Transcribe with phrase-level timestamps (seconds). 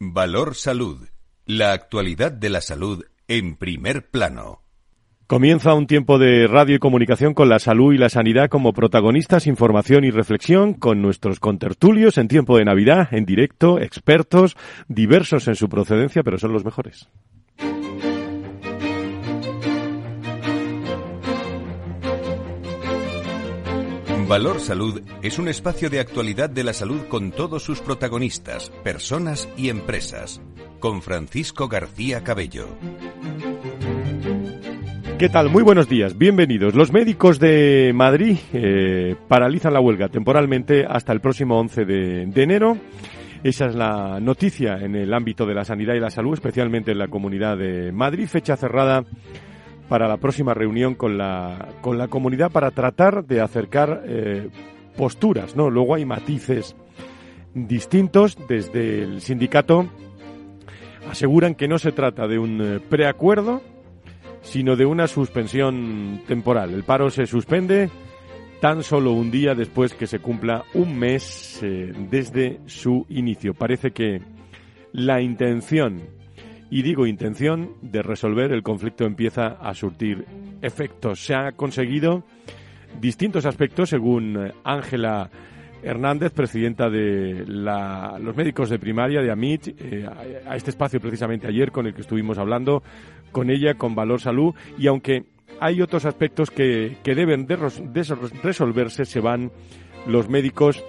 [0.00, 1.08] Valor Salud.
[1.44, 4.62] La actualidad de la salud en primer plano.
[5.26, 9.48] Comienza un tiempo de radio y comunicación con la salud y la sanidad como protagonistas,
[9.48, 14.56] información y reflexión con nuestros contertulios en tiempo de Navidad, en directo, expertos,
[14.86, 17.08] diversos en su procedencia, pero son los mejores.
[24.28, 29.48] Valor Salud es un espacio de actualidad de la salud con todos sus protagonistas, personas
[29.56, 30.42] y empresas.
[30.80, 32.68] Con Francisco García Cabello.
[35.18, 35.48] ¿Qué tal?
[35.48, 36.74] Muy buenos días, bienvenidos.
[36.74, 42.42] Los médicos de Madrid eh, paralizan la huelga temporalmente hasta el próximo 11 de, de
[42.42, 42.76] enero.
[43.42, 46.98] Esa es la noticia en el ámbito de la sanidad y la salud, especialmente en
[46.98, 48.28] la comunidad de Madrid.
[48.28, 49.06] Fecha cerrada
[49.88, 54.48] para la próxima reunión con la, con la comunidad para tratar de acercar eh,
[54.96, 55.70] posturas, ¿no?
[55.70, 56.76] Luego hay matices
[57.54, 59.88] distintos desde el sindicato
[61.10, 63.62] aseguran que no se trata de un eh, preacuerdo,
[64.42, 66.72] sino de una suspensión temporal.
[66.72, 67.90] El paro se suspende
[68.60, 73.54] tan solo un día después que se cumpla un mes eh, desde su inicio.
[73.54, 74.20] Parece que
[74.92, 76.02] la intención
[76.70, 80.26] y digo intención de resolver el conflicto empieza a surtir
[80.62, 81.24] efectos.
[81.24, 82.24] Se ha conseguido
[83.00, 85.30] distintos aspectos según Ángela
[85.82, 90.06] Hernández, presidenta de los médicos de primaria de AMIT, eh,
[90.46, 92.82] a, este espacio precisamente ayer con el que estuvimos hablando,
[93.30, 95.24] con ella, con Valor Salud, y aunque
[95.60, 97.56] hay otros aspectos que, que deben de
[98.42, 99.52] resolverse, se van
[100.06, 100.82] los médicos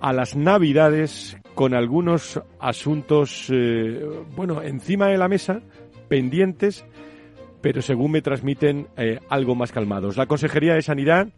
[0.00, 4.02] a las Navidades con algunos asuntos, eh,
[4.34, 5.60] bueno, encima de la mesa,
[6.08, 6.84] pendientes,
[7.60, 10.16] pero según me transmiten, eh, algo más calmados.
[10.16, 11.28] La Consejería de Sanidad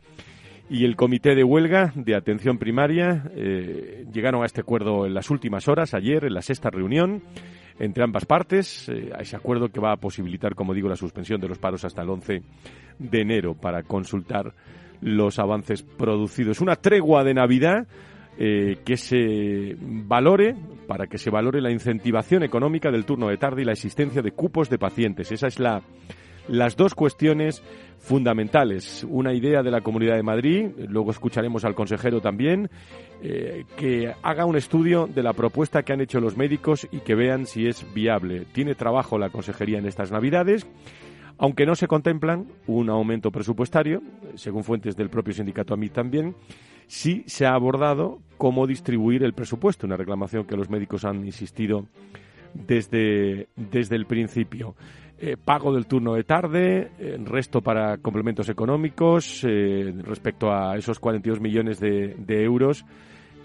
[0.71, 5.31] y el Comité de Huelga de Atención Primaria eh, llegaron a este acuerdo en las
[5.31, 7.23] últimas horas, ayer, en la sexta reunión
[7.79, 11.49] entre ambas partes, a ese acuerdo que va a posibilitar, como digo, la suspensión de
[11.49, 12.43] los paros hasta el 11
[12.99, 14.53] de enero para consultar
[15.01, 16.61] los avances producidos.
[16.61, 17.89] Una tregua de Navidad
[18.39, 20.57] eh, que se valore,
[20.87, 24.33] para que se valore la incentivación económica del turno de tarde y la existencia de
[24.33, 25.31] cupos de pacientes.
[25.33, 25.83] Esa es la,
[26.49, 27.63] las dos cuestiones
[27.99, 29.07] fundamentales.
[29.09, 32.69] Una idea de la Comunidad de Madrid, luego escucharemos al consejero también,
[33.23, 37.15] eh, que haga un estudio de la propuesta que han hecho los médicos y que
[37.15, 38.47] vean si es viable.
[38.53, 40.67] Tiene trabajo la consejería en estas Navidades.
[41.39, 44.03] Aunque no se contemplan un aumento presupuestario,
[44.35, 46.37] según fuentes del propio sindicato AMIT también,
[46.87, 51.87] sí se ha abordado cómo distribuir el presupuesto, una reclamación que los médicos han insistido
[52.55, 54.75] desde, desde el principio.
[55.25, 60.99] Eh, pago del turno de tarde, eh, resto para complementos económicos eh, respecto a esos
[60.99, 62.85] 42 millones de, euros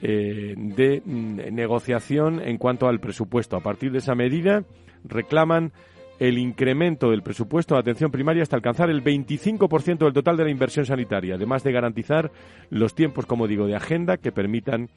[0.01, 3.55] de mm, negociación en cuanto al presupuesto.
[3.55, 4.63] A partir de esa medida
[5.03, 5.71] reclaman
[6.19, 10.50] el incremento del presupuesto de atención primaria hasta alcanzar el 25% del total de la
[10.50, 12.31] inversión sanitaria, además de garantizar
[12.69, 14.89] los tiempos, como digo, de agenda que permitan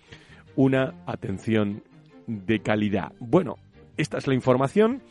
[0.56, 1.82] una atención
[2.26, 3.12] de calidad.
[3.18, 3.56] Bueno,
[3.96, 5.02] esta es la información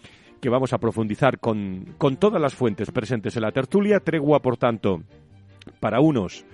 [0.42, 4.00] que vamos a profundizar con, con todas las fuentes presentes en la tertulia.
[4.00, 5.04] Tregua, por tanto,
[5.80, 6.46] para unos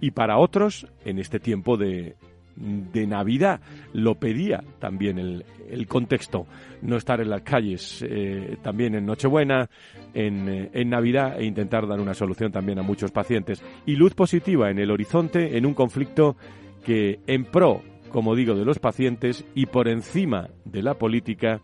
[0.00, 2.16] y para otros en este tiempo de,
[2.56, 3.60] de Navidad.
[3.92, 6.46] Lo pedía también el, el contexto,
[6.82, 9.68] no estar en las calles eh, también en Nochebuena,
[10.12, 13.62] en, eh, en, Navidad e intentar dar una solución también a muchos pacientes.
[13.86, 16.36] Y luz positiva en el horizonte en un conflicto
[16.84, 21.60] que en pro, como digo, de los pacientes y por encima de la política,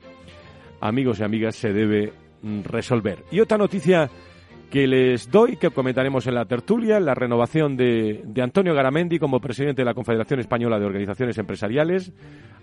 [0.80, 2.12] amigos y amigas, se debe
[2.42, 3.24] mm, resolver.
[3.30, 4.10] Y otra noticia
[4.70, 9.40] que les doy, que comentaremos en la tertulia, la renovación de, de, Antonio Garamendi como
[9.40, 12.12] presidente de la Confederación Española de Organizaciones Empresariales,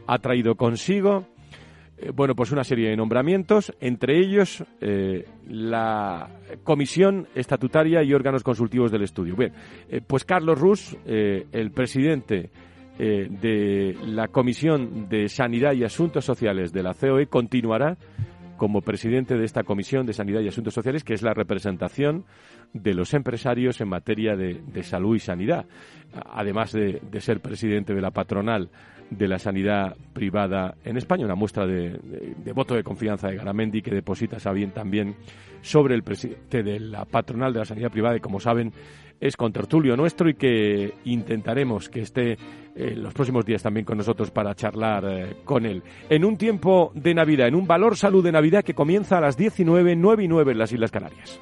[0.07, 1.25] ha traído consigo,
[1.97, 6.29] eh, bueno, pues una serie de nombramientos, entre ellos eh, la
[6.63, 9.35] Comisión Estatutaria y órganos consultivos del estudio.
[9.35, 9.51] Bien,
[9.90, 12.50] eh, pues Carlos Rus, el presidente
[12.97, 17.96] de la Comisión de Sanidad y Asuntos Sociales de la COE, continuará
[18.58, 22.26] como presidente de esta Comisión de Sanidad y Asuntos Sociales, que es la representación
[22.74, 25.66] de los empresarios en materia de, salud y sanidad,
[26.26, 28.70] además de, ser presidente de la patronal
[29.09, 31.98] de la sanidad privada en España, una muestra de,
[32.54, 34.38] voto de confianza de Garamendi que deposita
[34.74, 35.16] también
[35.62, 38.74] sobre el presidente de la patronal de la sanidad privada y como saben
[39.20, 42.38] es contertulio nuestro y que intentaremos que esté
[42.76, 45.82] eh, los próximos días también con nosotros para charlar eh, con él.
[46.09, 49.36] En un tiempo de Navidad, en un valor salud de Navidad que comienza a las
[49.36, 51.40] 19, 9 y 9 en las Islas Canarias.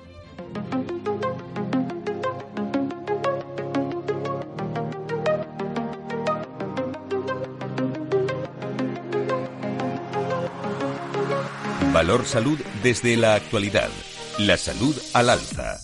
[12.05, 13.89] Valor Salud desde la actualidad.
[14.37, 15.79] La salud al alza.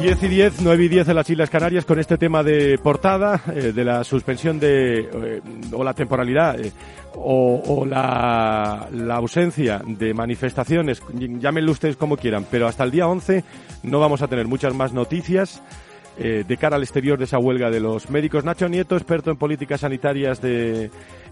[0.00, 3.42] 10 y 10, 9 y 10 en las Islas Canarias con este tema de portada,
[3.52, 5.40] eh, de la suspensión de, eh,
[5.72, 6.70] o la temporalidad, eh,
[7.16, 11.02] o, la, la, ausencia de manifestaciones,
[11.40, 13.42] llámenlo ustedes como quieran, pero hasta el día 11
[13.82, 15.60] no vamos a tener muchas más noticias
[16.18, 18.44] de cara al exterior de esa huelga de los médicos.
[18.44, 20.90] Nacho Nieto, experto en políticas sanitarias de,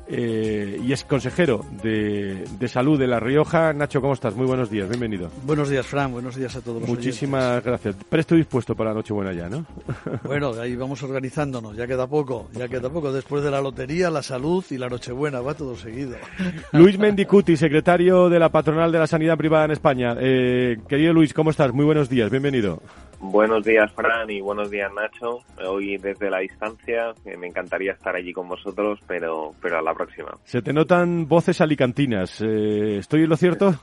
[0.09, 3.73] eh, y es consejero de, Salud de La Rioja.
[3.73, 4.35] Nacho, ¿cómo estás?
[4.35, 5.31] Muy buenos días, bienvenido.
[5.45, 7.97] Buenos días, Fran, buenos días a todos los Muchísimas gracias.
[8.09, 9.67] Presto dispuesto para la Nochebuena ya, ¿no?
[10.25, 13.13] Bueno, ahí vamos organizándonos, ya queda poco, ya queda poco.
[13.13, 16.17] Después de la lotería, la salud y la Nochebuena, va todo seguido.
[16.73, 20.17] Luis Mendicuti, secretario de la Patronal de la Sanidad Privada en España.
[20.19, 21.73] Eh, querido Luis, ¿cómo estás?
[21.73, 22.81] Muy buenos días, bienvenido.
[23.19, 25.41] Buenos días, Fran, y buenos días, Nacho.
[25.67, 29.95] Hoy desde la distancia, eh, me encantaría estar allí con vosotros, pero, pero a la
[29.97, 30.39] próxima.
[30.45, 32.41] Se te notan voces alicantinas.
[32.43, 33.75] Eh, ¿Estoy en lo cierto?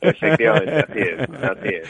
[0.00, 1.88] Efectivamente, así es, así es.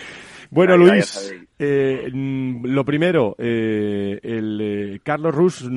[0.51, 5.71] Bueno, Luis, eh, mm, lo primero, el Carlos Rus,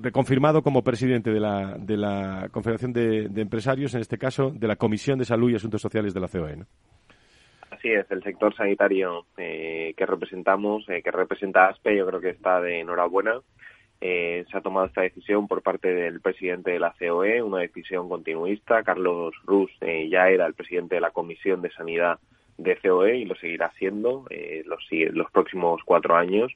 [0.00, 4.68] reconfirmado como presidente de la, de la Confederación de, de, Empresarios, en este caso, de
[4.68, 6.58] la Comisión de Salud y Asuntos Sociales de la COE.
[6.58, 6.66] ¿no?
[7.78, 12.30] Así es, el sector sanitario eh, que representamos, eh, que representa ASPE, yo creo que
[12.30, 13.40] está de enhorabuena.
[14.00, 18.08] Eh, se ha tomado esta decisión por parte del presidente de la COE, una decisión
[18.08, 18.82] continuista.
[18.82, 22.18] Carlos Rus ya era el presidente de la Comisión de Sanidad
[22.58, 24.24] de COE y lo seguirá siendo
[24.66, 26.52] los, los próximos cuatro años.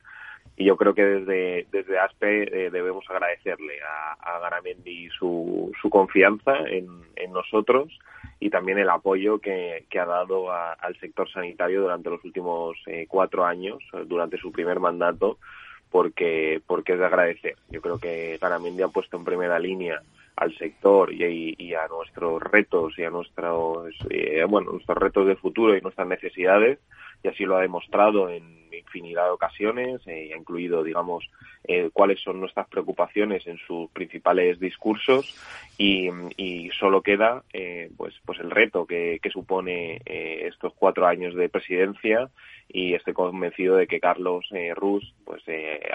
[0.56, 6.59] Y yo creo que desde, desde ASPE debemos agradecerle a, a Garamendi su, su confianza
[6.67, 6.87] en,
[7.33, 7.99] nosotros
[8.41, 13.47] y también el apoyo que, ha dado al sector sanitario durante los últimos eh, cuatro
[13.47, 15.39] años, durante su primer mandato,
[15.93, 17.56] porque, porque es de agradecer.
[17.71, 20.03] Yo creo que Garamendi ha puesto en primera línea
[20.35, 25.77] al sector y, a nuestros retos y a nuestros eh, bueno nuestros retos de futuro
[25.77, 26.79] y nuestras necesidades
[27.23, 31.25] y así lo ha demostrado en infinidad de ocasiones eh, y ha incluido digamos
[31.65, 35.37] eh, cuáles son nuestras preocupaciones en sus principales discursos
[35.79, 36.11] y,
[36.79, 37.45] solo queda
[37.97, 42.29] pues pues el reto que, que supone estos cuatro años de presidencia
[42.69, 45.43] y estoy convencido de que Carlos Rus pues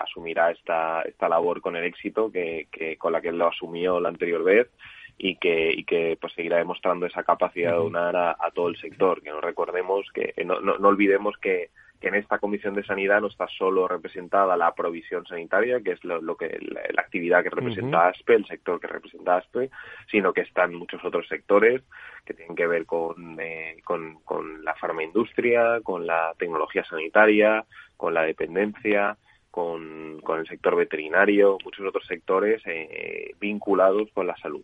[0.02, 4.10] asumirá esta esta labor con el éxito que, que con la que lo asumió la
[4.10, 4.68] anterior vez
[5.18, 9.22] y que, y que pues seguirá demostrando esa capacidad de donar a, todo el sector.
[9.22, 13.28] Que no recordemos que no, no, olvidemos que, que en esta comisión de sanidad no
[13.28, 18.36] está solo representada la provisión sanitaria, que es lo, que la, actividad que representa ASPE,
[18.36, 19.72] el sector que representa ASPE,
[20.12, 21.82] sino que están muchos otros sectores
[22.24, 27.66] que tienen que ver con, eh, con, con la farmaindustria, con la tecnología sanitaria,
[27.96, 29.18] con la dependencia,
[29.58, 34.62] con, con el sector veterinario, muchos otros sectores eh, vinculados con la salud.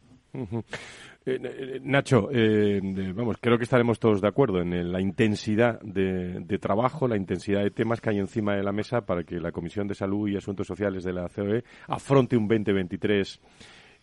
[1.25, 2.29] Eh, eh, Nacho,
[3.15, 7.63] vamos, creo que estaremos todos de acuerdo en la intensidad de, de, trabajo, la intensidad
[7.63, 10.37] de temas que hay encima de la mesa para que la Comisión de Salud y
[10.37, 13.41] Asuntos Sociales de la COE afronte un 2023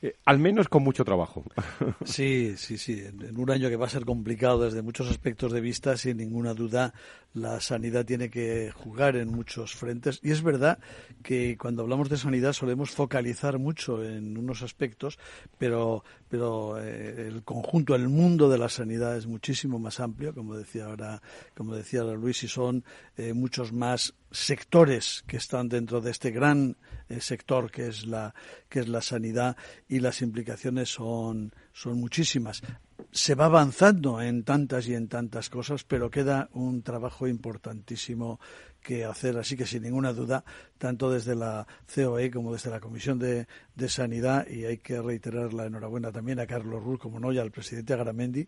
[0.03, 1.45] eh, al menos con mucho trabajo.
[2.05, 3.03] Sí, sí, sí.
[3.05, 6.55] En un año que va a ser complicado desde muchos aspectos de vista, sin ninguna
[6.55, 6.93] duda,
[7.35, 10.19] la sanidad tiene que jugar en muchos frentes.
[10.23, 10.79] Y es verdad
[11.23, 15.19] que cuando hablamos de sanidad solemos focalizar mucho en unos aspectos,
[15.59, 20.57] pero, pero eh, el conjunto, el mundo de la sanidad es muchísimo más amplio, como
[20.57, 21.23] decía ahora,
[21.57, 22.85] como decía Luis, y son
[23.17, 26.77] eh, muchos más sectores que están dentro de este gran
[27.19, 28.33] sector que es la
[28.69, 29.57] que es la sanidad
[29.91, 32.63] y las implicaciones son son muchísimas.
[33.11, 38.39] Se va avanzando en tantas y en tantas cosas pero queda un trabajo importantísimo
[38.81, 39.37] que hacer.
[39.37, 40.45] Así que sin ninguna duda
[40.79, 45.53] tanto desde la COE como desde la Comisión de, de Sanidad y hay que reiterar
[45.53, 48.47] la enhorabuena también a Carlos Rull como no y al presidente Agramendi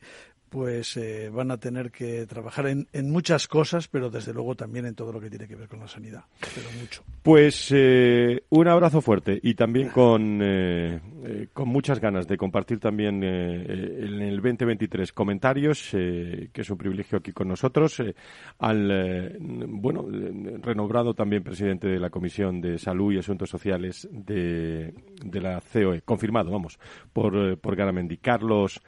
[0.53, 4.85] pues eh, van a tener que trabajar en, en, muchas cosas, pero desde luego también
[4.85, 6.25] en todo lo que tiene que ver con la sanidad.
[6.55, 7.03] Pero mucho.
[7.23, 11.01] Pues eh, un abrazo fuerte y también con, eh,
[11.55, 17.33] con muchas ganas de compartir también en el 2023 comentarios, que es un privilegio aquí
[17.33, 18.03] con nosotros,
[18.59, 20.07] al, bueno,
[20.61, 24.93] renombrado también presidente de la Comisión de Salud y Asuntos Sociales de,
[25.25, 26.79] de la COE, confirmado, vamos,
[27.11, 28.19] por, por Garamendi.
[28.19, 28.83] Carlos.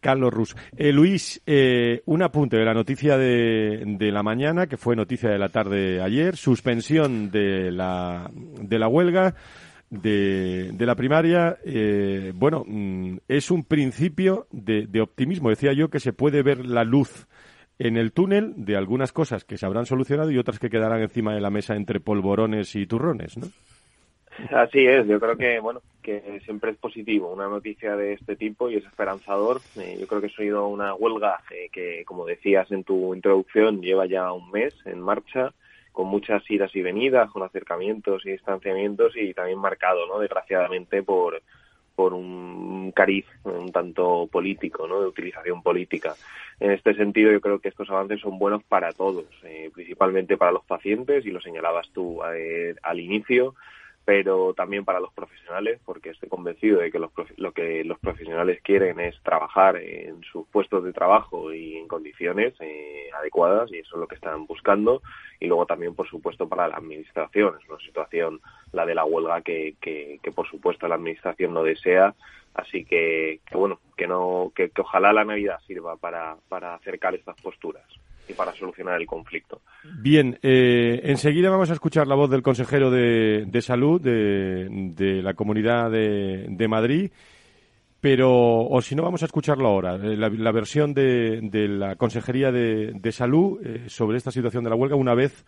[0.00, 0.56] Carlos Rus.
[0.76, 5.30] Eh, Luis, eh, un apunte de la noticia de, de, la mañana, que fue noticia
[5.30, 9.34] de la tarde ayer, suspensión de la, de la huelga
[9.90, 11.58] de, de la primaria.
[11.64, 15.50] Eh, bueno, mm, es un principio de, de optimismo.
[15.50, 17.26] Decía yo que se puede ver la luz
[17.78, 21.34] en el túnel de algunas cosas que se habrán solucionado y otras que quedarán encima
[21.34, 23.46] de la mesa entre polvorones y turrones, ¿no?
[24.50, 28.70] Así es, yo creo que bueno que siempre es positivo una noticia de este tipo
[28.70, 29.60] y es esperanzador.
[29.76, 33.82] Eh, yo creo que ha sido una huelga eh, que, como decías en tu introducción,
[33.82, 35.52] lleva ya un mes en marcha
[35.92, 40.20] con muchas idas y venidas, con acercamientos y distanciamientos y también marcado, ¿no?
[40.20, 41.42] Desgraciadamente por
[41.98, 45.00] por un cariz un tanto político, ¿no?
[45.00, 46.14] de utilización política.
[46.60, 50.52] En este sentido, yo creo que estos avances son buenos para todos, eh, principalmente para
[50.52, 53.56] los pacientes, y lo señalabas tú eh, al inicio,
[54.08, 59.00] pero también para los profesionales, porque estoy convencido de que lo que los profesionales quieren
[59.00, 64.00] es trabajar en sus puestos de trabajo y en condiciones eh, adecuadas, y eso es
[64.00, 65.02] lo que están buscando.
[65.40, 67.56] Y luego también, por supuesto, para la administración.
[67.62, 68.40] Es una situación,
[68.72, 72.14] la de la huelga, que, que, por supuesto la administración no desea.
[72.54, 77.14] Así que, que bueno, que, no, que, que ojalá la Navidad sirva para, para acercar
[77.14, 77.84] estas posturas
[78.28, 79.62] y para solucionar el conflicto.
[80.00, 85.90] Bien, eh, enseguida vamos a escuchar la voz del consejero de, Salud de, la Comunidad
[85.90, 87.10] de, Madrid,
[88.00, 88.30] pero,
[88.66, 93.60] o si no, vamos a escucharlo ahora, eh, la, versión de, la Consejería de, Salud
[93.64, 95.44] eh, sobre esta situación de la huelga una vez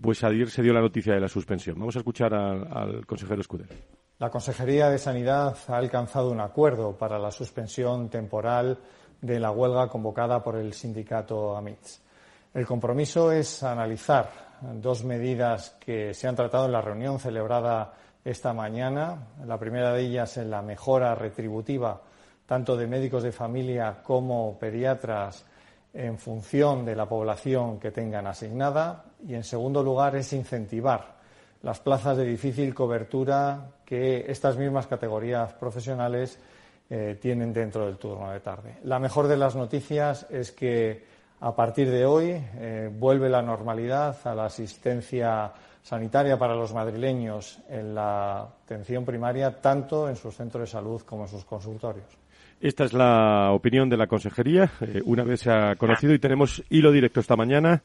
[0.00, 1.78] pues ayer se dio la noticia de la suspensión.
[1.78, 3.74] Vamos a escuchar al, consejero Escudero.
[4.18, 8.78] La Consejería de Sanidad ha alcanzado un acuerdo para la suspensión temporal
[9.20, 12.02] de la huelga convocada por el sindicato AMITS.
[12.54, 17.92] El compromiso es analizar dos medidas que se han tratado en la reunión celebrada
[18.24, 19.28] esta mañana.
[19.46, 22.00] La primera de ellas es la mejora retributiva
[22.48, 25.44] tanto de médicos de familia como pediatras
[25.92, 31.18] en función de la población que tengan asignada y, en segundo lugar, es incentivar
[31.62, 36.38] las plazas de difícil cobertura que estas mismas categorías profesionales
[36.88, 38.78] eh, tienen dentro del turno de tarde.
[38.84, 44.16] La mejor de las noticias es que a partir de hoy eh, vuelve la normalidad
[44.24, 45.52] a la asistencia
[45.82, 51.22] sanitaria para los madrileños en la atención primaria, tanto en sus centros de salud como
[51.22, 52.06] en sus consultorios.
[52.60, 54.72] Esta es la opinión de la consejería.
[54.80, 57.84] Eh, una vez se ha conocido y tenemos hilo directo esta mañana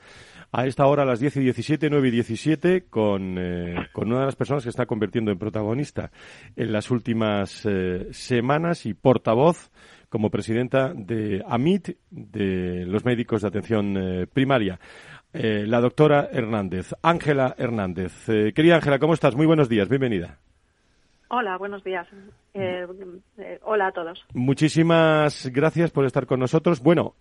[0.51, 4.21] a esta hora, a las 10 y 17, 9 y 17, con, eh, con una
[4.21, 6.11] de las personas que está convirtiendo en protagonista
[6.55, 7.67] en las últimas
[8.11, 9.69] semanas y portavoz
[10.13, 14.79] como presidenta de AMIT, de los médicos de atención eh, primaria.
[15.33, 18.29] Eh, la doctora Hernández, Ángela Hernández.
[18.29, 19.35] Eh, querida Ángela, ¿cómo estás?
[19.35, 20.37] Muy buenos días, bienvenida.
[21.29, 22.05] Hola, buenos días.
[23.63, 24.23] hola a todos.
[24.35, 26.79] Muchísimas gracias por estar con nosotros.
[26.83, 27.15] Bueno,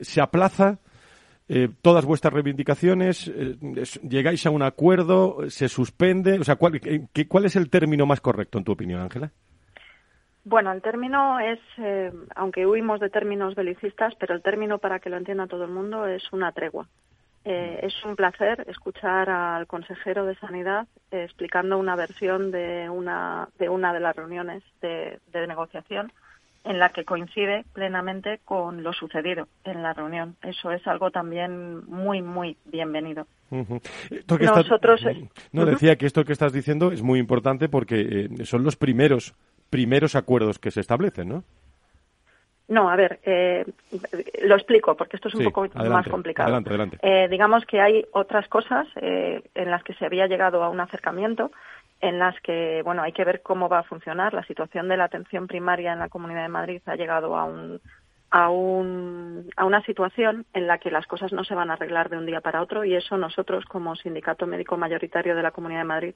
[0.00, 0.78] se aplaza
[1.82, 3.30] todas vuestras reivindicaciones,
[4.02, 6.38] llegáis a un acuerdo, se suspende.
[6.38, 6.80] O sea, ¿cuál,
[7.28, 9.30] ¿cuál es el término más correcto en tu opinión, Ángela?
[10.48, 15.10] Bueno, el término es, eh, aunque huimos de términos belicistas, pero el término para que
[15.10, 16.86] lo entienda todo el mundo es una tregua.
[17.44, 23.48] Eh, es un placer escuchar al consejero de Sanidad eh, explicando una versión de una
[23.58, 26.12] de una de las reuniones de, negociación
[26.64, 30.36] en la que coincide plenamente con lo sucedido en la reunión.
[30.42, 33.26] Eso es algo también muy, muy bienvenido.
[33.50, 35.02] Nosotros.
[35.52, 39.34] no, decía que esto que estás diciendo es muy importante porque son los primeros
[39.70, 41.44] primeros acuerdos que se establecen, ¿no?
[42.68, 43.64] No, a ver, eh,
[44.42, 46.48] lo explico porque esto es un poco más complicado.
[46.48, 46.98] Adelante, adelante.
[47.00, 50.78] Eh, digamos que hay otras cosas eh, en las que se había llegado a un
[50.78, 51.50] acercamiento,
[52.02, 54.34] en las que, bueno, hay que ver cómo va a funcionar.
[54.34, 57.80] La situación de la atención primaria en la Comunidad de Madrid ha llegado a un,
[58.30, 62.10] a, un, a una situación en la que las cosas no se van a arreglar
[62.10, 65.80] de un día para otro y eso nosotros como sindicato médico mayoritario de la Comunidad
[65.80, 66.14] de Madrid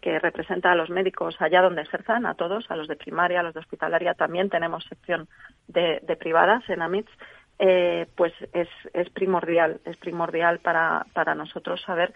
[0.00, 3.42] que representa a los médicos allá donde ejerzan, a todos, a los de primaria, a
[3.44, 5.28] los de hospitalaria, también tenemos sección
[5.68, 7.10] de, privadas en AMITS,
[7.60, 12.12] eh, pues es, es, primordial, es primordial para, para nosotros saber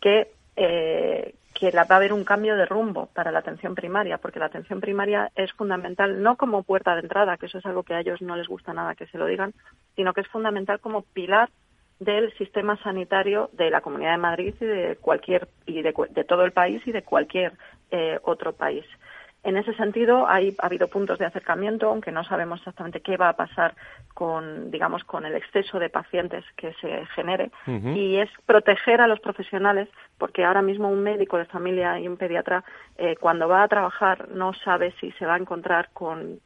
[0.00, 4.38] que, eh, que va a haber un cambio de rumbo para la atención primaria, porque
[4.38, 7.94] la atención primaria es fundamental no como puerta de entrada, que eso es algo que
[7.94, 9.52] a ellos no les gusta nada que se lo digan,
[9.96, 11.50] sino que es fundamental como pilar
[11.98, 15.92] del sistema sanitario de la Comunidad de Madrid y de cualquier y de,
[16.28, 17.54] todo el país y de cualquier
[17.90, 18.84] eh, otro país.
[19.44, 23.28] En ese sentido, hay, ha habido puntos de acercamiento, aunque no sabemos exactamente qué va
[23.28, 23.74] a pasar
[24.12, 27.50] con, digamos, con el exceso de pacientes que se genere.
[27.66, 32.16] Y es proteger a los profesionales, porque ahora mismo un médico de familia y un
[32.16, 32.64] pediatra,
[32.96, 36.40] eh, cuando va a trabajar, no sabe si se va a encontrar con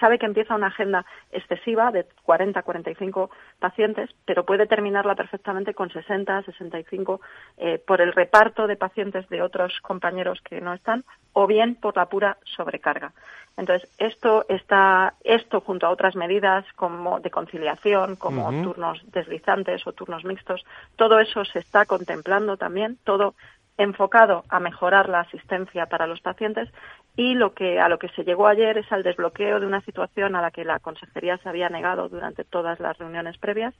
[0.00, 5.90] sabe que empieza una agenda excesiva de 40, 45 pacientes, pero puede terminarla perfectamente con
[5.90, 7.20] 60, 65
[7.58, 11.96] eh, por el reparto de pacientes de otros compañeros que no están o bien por
[11.96, 13.12] la pura sobrecarga.
[13.56, 19.92] Entonces, esto está, esto junto a otras medidas como de conciliación, como turnos deslizantes o
[19.92, 20.64] turnos mixtos,
[20.96, 23.34] todo eso se está contemplando también, todo
[23.82, 26.68] enfocado a mejorar la asistencia para los pacientes
[27.16, 30.34] y lo que a lo que se llegó ayer es al desbloqueo de una situación
[30.36, 33.74] a la que la consejería se había negado durante todas las reuniones previas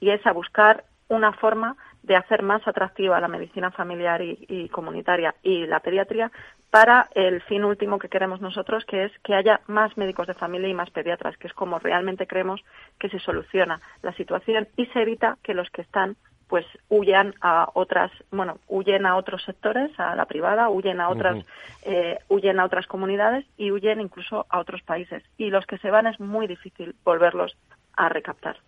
[0.00, 5.34] y es a buscar una forma de hacer más atractiva la medicina familiar y, comunitaria
[5.42, 6.30] y la pediatría
[6.70, 10.68] para el fin último que queremos nosotros, que es que haya más médicos de familia
[10.68, 12.60] y más pediatras, que es como realmente creemos
[12.98, 16.16] que se soluciona la situación y se evita que los que están
[16.48, 21.44] pues huyan a otras bueno huyen a otros sectores a la privada huyen a otras
[21.82, 25.22] eh, huyen a otras comunidades y huyen incluso a otros países.
[25.38, 27.56] Y los que se van es muy difícil volverlos
[27.96, 28.58] a recaptar.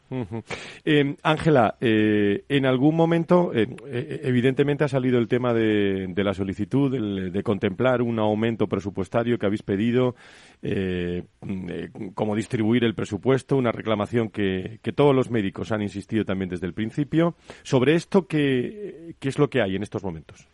[0.84, 3.68] Eh, Ángela, eh, en algún momento, eh,
[4.24, 9.62] evidentemente ha salido el tema de, la solicitud, de, contemplar un aumento presupuestario que habéis
[9.62, 10.14] pedido,
[12.14, 16.72] cómo distribuir el presupuesto, una reclamación que, todos los médicos han insistido también desde el
[16.72, 17.34] principio.
[17.62, 20.48] Sobre esto, ¿qué, qué es lo que hay en estos momentos?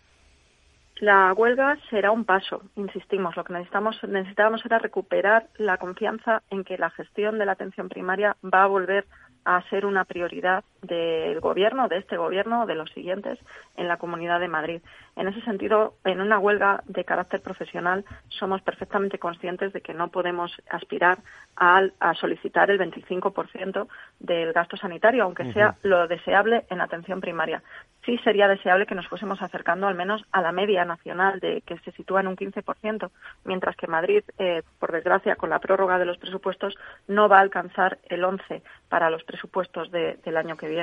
[1.05, 3.37] La huelga será un paso, insistimos.
[3.37, 7.91] Lo que necesitamos, necesitábamos era recuperar la confianza en que la gestión de la atención
[7.91, 9.05] primaria va a volver
[9.45, 13.39] a ser una prioridad del gobierno, de este gobierno, de los siguientes,
[13.77, 14.81] en la Comunidad de Madrid.
[15.17, 20.09] En ese sentido, en una huelga de carácter profesional, somos perfectamente conscientes de que no
[20.09, 21.19] podemos aspirar
[21.57, 21.83] a,
[22.15, 23.87] solicitar el 25%
[24.19, 27.63] del gasto sanitario, aunque sea lo deseable en atención primaria.
[28.05, 31.79] Sí sería deseable que nos fuésemos acercando al menos a la media nacional, de que
[31.79, 33.11] se sitúa en un 15%,
[33.45, 36.77] mientras que Madrid, eh, por desgracia, con la prórroga de los presupuestos,
[37.07, 40.74] no va a alcanzar el 11% para los presupuestos del año que viene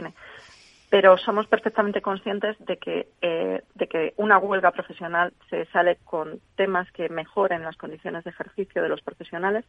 [0.92, 6.42] pero somos perfectamente conscientes de que, eh, de que una huelga profesional se sale con
[6.58, 9.66] temas que mejoren las condiciones de ejercicio de los profesionales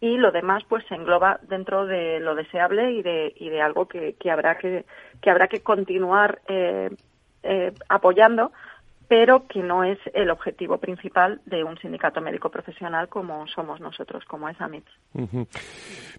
[0.00, 3.86] y lo demás pues se engloba dentro de lo deseable y de, y de algo
[3.86, 4.86] que, que habrá que,
[5.20, 6.88] que habrá que continuar eh,
[7.42, 8.50] eh, apoyando
[9.08, 14.24] pero que no es el objetivo principal de un sindicato médico profesional como somos nosotros,
[14.24, 14.84] como es AMIT.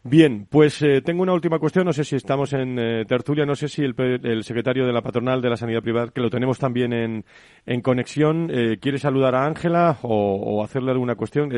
[0.03, 1.85] Bien, pues eh, tengo una última cuestión.
[1.85, 5.41] No sé si estamos en eh, tertulia, no sé si el, secretario de la patronal
[5.41, 7.25] de la sanidad privada, que lo tenemos también en,
[7.65, 11.51] en conexión, eh, quiere saludar a Ángela o, hacerle alguna cuestión.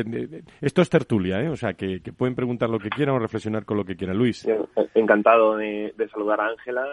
[0.60, 1.48] esto es tertulia, ¿eh?
[1.48, 4.16] o sea, que, pueden preguntar lo que quieran o reflexionar con lo que quieran.
[4.16, 4.46] Luis.
[4.94, 6.84] Encantado de, saludar a Ángela.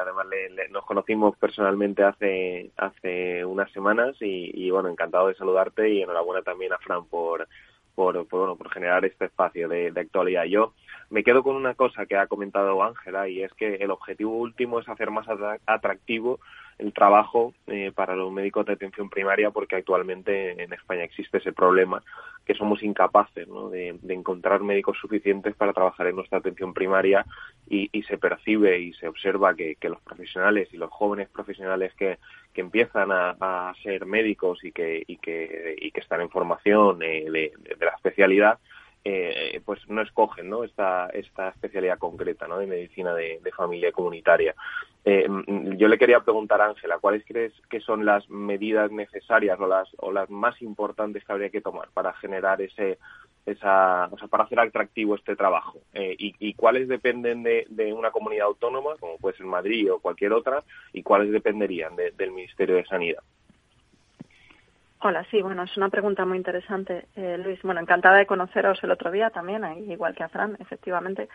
[0.00, 0.26] además,
[0.70, 6.72] nos conocimos personalmente hace, hace unas semanas y, bueno, encantado de saludarte y enhorabuena también
[6.72, 7.48] a Fran por,
[7.94, 10.44] por, bueno, por generar este espacio de, actualidad.
[10.44, 10.74] Yo
[11.14, 14.80] me quedo con una cosa que ha comentado Ángela y es que el objetivo último
[14.80, 15.24] es hacer más
[15.64, 16.40] atractivo
[16.76, 21.52] el trabajo eh, para los médicos de atención primaria porque actualmente en España existe ese
[21.52, 22.02] problema
[22.44, 27.24] que somos incapaces de, encontrar médicos suficientes para trabajar en nuestra atención primaria
[27.70, 32.18] y, se percibe y se observa que, los profesionales y los jóvenes profesionales que,
[32.56, 37.52] empiezan a, ser médicos y que, y que, y que están en formación eh, de,
[37.80, 38.58] la especialidad
[39.04, 40.64] eh, pues no escogen ¿no?
[40.64, 42.58] Esta, esta especialidad concreta ¿no?
[42.58, 44.54] de medicina de, familia comunitaria.
[45.04, 49.66] Eh, mm, yo le quería preguntar Ángela, ¿cuáles crees que son las medidas necesarias o
[49.66, 52.98] las, o las más importantes que habría que tomar para generar ese,
[53.44, 55.78] esa, o sea, para hacer atractivo este trabajo?
[55.92, 60.32] Eh, y, cuáles dependen de, de, una comunidad autónoma, como puede ser Madrid o cualquier
[60.32, 63.22] otra, y cuáles dependerían del Ministerio de Sanidad?
[65.06, 67.60] Hola, sí, bueno, es una pregunta muy interesante, eh, Luis.
[67.62, 71.28] Bueno, encantada de conoceros el otro día también, igual que a Fran, efectivamente.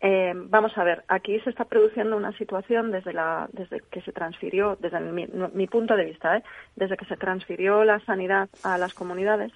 [0.00, 4.10] Eh, vamos a ver, aquí se está produciendo una situación desde, la, desde que se
[4.10, 6.42] transfirió, desde mi, punto de vista, ¿eh?
[6.74, 9.52] desde que se transfirió la sanidad a las comunidades,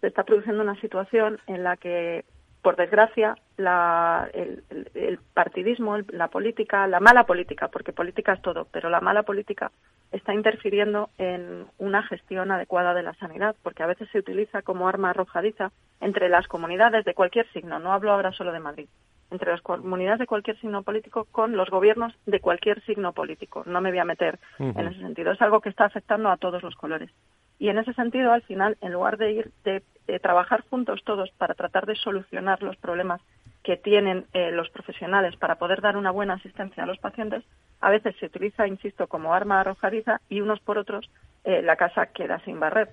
[0.00, 2.24] se está produciendo una situación en la que,
[2.62, 8.68] por desgracia, la, el, el partidismo, la política, la mala política, porque política es todo,
[8.72, 9.70] pero la mala política
[10.12, 14.88] está interfiriendo en una gestión adecuada de la sanidad, porque a veces se utiliza como
[14.88, 18.88] arma arrojadiza entre las comunidades de cualquier signo, no hablo ahora solo de Madrid,
[19.30, 23.62] entre las comunidades de cualquier signo político con los gobiernos de cualquier signo político.
[23.66, 25.32] No me voy a meter en ese sentido.
[25.32, 27.10] Es algo que está afectando a todos los colores.
[27.58, 29.82] Y en ese sentido, al final, en lugar de ir de,
[30.20, 33.20] trabajar juntos todos para tratar de solucionar los problemas
[33.62, 37.44] que tienen eh, los profesionales para poder dar una buena asistencia a los pacientes,
[37.80, 41.10] a veces se utiliza, insisto, como arma arrojadiza y unos por otros
[41.44, 42.90] eh, la casa queda sin barrer.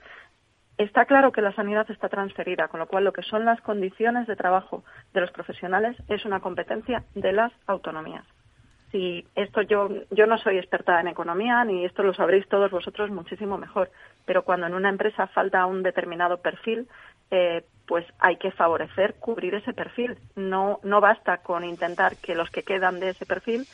[0.78, 4.28] Está claro que la sanidad está transferida, con lo cual lo que son las condiciones
[4.28, 8.24] de trabajo de los profesionales es una competencia de las autonomías.
[8.92, 13.12] Si esto yo, yo no soy experta en economía, ni esto lo sabréis todos vosotros
[13.12, 13.92] muchísimo mejor,
[14.26, 16.88] pero cuando en una empresa falta un determinado perfil,
[17.32, 20.18] eh, pues hay que favorecer cubrir ese perfil.
[20.36, 23.66] No, no basta con intentar que los que quedan de ese perfil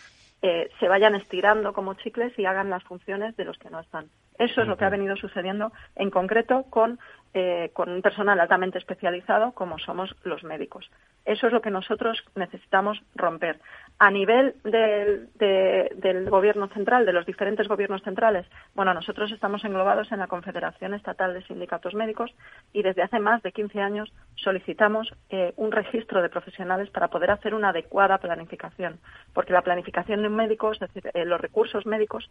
[0.41, 4.05] eh, se vayan estirando como chicles y hagan las funciones de los que no están.
[4.37, 6.99] Eso es lo que ha venido sucediendo en concreto con,
[7.37, 10.89] eh, con un personal altamente especializado como somos los médicos.
[11.25, 13.59] Eso es lo que nosotros necesitamos romper.
[13.99, 20.13] A nivel del, del, gobierno central, de los diferentes gobiernos centrales, bueno, nosotros estamos englobados
[20.13, 22.33] en la Confederación Estatal de Sindicatos Médicos
[22.71, 27.31] y desde hace más de 15 años solicitamos eh, un registro de profesionales para poder
[27.31, 28.99] hacer una adecuada planificación.
[29.33, 32.29] Porque la planificación de un médico, es decir, eh, los recursos médicos,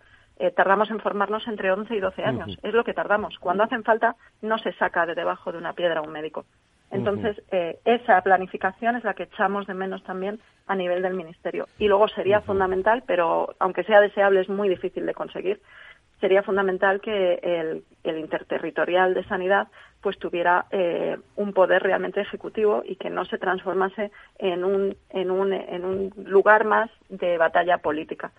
[0.57, 2.59] tardamos en formarnos entre 11 y 12 años.
[2.63, 3.39] Es lo que tardamos.
[3.39, 6.45] Cuando hacen falta, no se saca de debajo de una piedra un médico.
[6.91, 11.67] Entonces, eh, esa planificación es la que echamos de menos también a nivel del Ministerio.
[11.79, 15.61] Y luego sería fundamental, pero aunque sea deseable, es muy difícil de conseguir,
[16.21, 17.83] sería fundamental que el,
[18.17, 19.69] interterritorial de sanidad
[20.01, 25.31] pues tuviera eh, un poder realmente ejecutivo y que no se transformase en un, en
[25.31, 28.31] un, en un lugar más de batalla política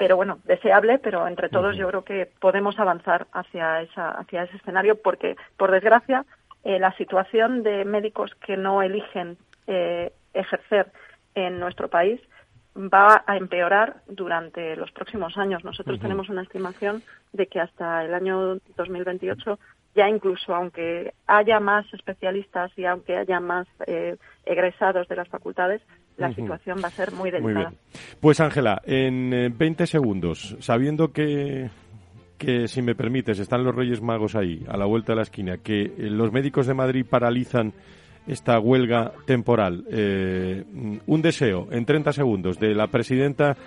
[0.00, 4.56] pero bueno, deseable, pero entre todos yo creo que podemos avanzar hacia, esa, hacia ese
[4.56, 6.24] escenario porque, por desgracia,
[6.64, 9.36] eh, la situación de médicos que no eligen
[9.66, 10.90] eh, ejercer
[11.34, 12.18] en nuestro país
[12.74, 15.64] va a empeorar durante los próximos años.
[15.64, 17.02] Nosotros tenemos una estimación
[17.34, 19.58] de que hasta el año 2028
[19.94, 25.82] ya incluso aunque haya más especialistas y aunque haya más eh, egresados de las facultades,
[26.20, 27.72] la situación va a ser muy delicada.
[28.20, 31.70] Pues Ángela, en 20 segundos, sabiendo que
[32.40, 35.58] que, si me permites, están los Reyes Magos ahí, a la vuelta de la esquina,
[35.58, 37.74] que eh, los médicos de Madrid paralizan
[38.26, 39.84] esta huelga temporal.
[39.90, 40.64] Eh,
[41.06, 43.58] un deseo, en 30 segundos, de la presidenta,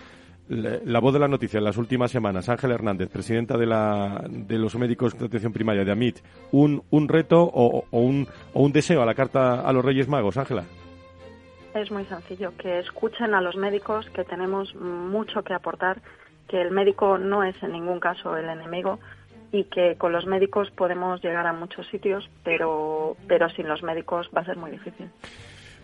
[0.50, 4.58] la, voz de la noticia en las últimas semanas, Ángela Hernández, presidenta de, la, de
[4.58, 6.18] los médicos de atención primaria de AMIT,
[6.52, 10.38] un, un reto o, un, o un deseo a la carta a los Reyes Magos,
[10.38, 10.66] Ángela.
[11.74, 16.02] Es muy sencillo, que escuchen a los médicos, que tenemos mucho que aportar
[16.48, 19.00] que el médico no es en ningún caso el enemigo
[19.52, 24.30] y que con los médicos podemos llegar a muchos sitios, pero, pero sin los médicos
[24.36, 25.10] va a ser muy difícil.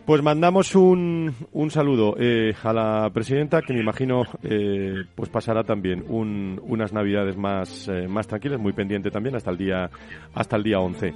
[0.06, 5.64] Pues mandamos un, un saludo eh, a la presidenta, que me imagino eh, pues pasará
[5.64, 9.90] también unas navidades más, eh, más tranquilas, muy pendiente también hasta el día
[10.34, 11.14] hasta el día 11,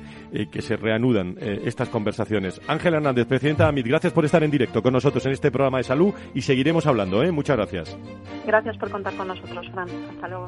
[0.52, 2.62] que se reanudan estas conversaciones.
[2.68, 5.84] Ángela Hernández, presidenta AMIT, gracias por estar en directo con nosotros en este programa de
[5.84, 7.24] salud y seguiremos hablando.
[7.32, 7.98] Muchas gracias.
[8.46, 9.88] Gracias por contar con nosotros, Fran.
[10.10, 10.48] Hasta luego.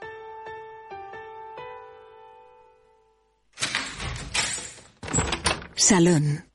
[5.81, 6.45] Salón.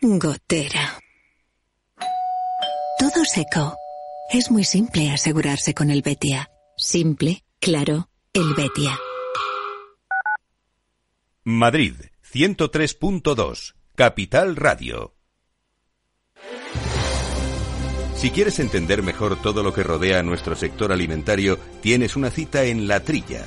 [0.00, 1.00] Gotera.
[3.00, 3.76] Todo seco.
[4.32, 6.48] Es muy simple asegurarse con el Betia.
[6.76, 8.96] Simple, claro, el Betia.
[11.42, 11.94] Madrid,
[12.32, 15.16] 103.2, Capital Radio.
[18.14, 22.62] Si quieres entender mejor todo lo que rodea a nuestro sector alimentario, tienes una cita
[22.62, 23.46] en La Trilla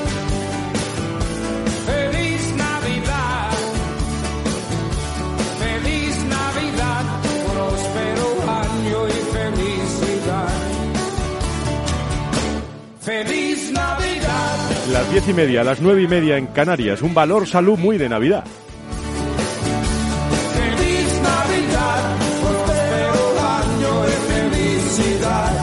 [15.11, 17.01] 10 y media a las 9 y media en Canarias.
[17.01, 18.45] Un valor salud muy de Navidad.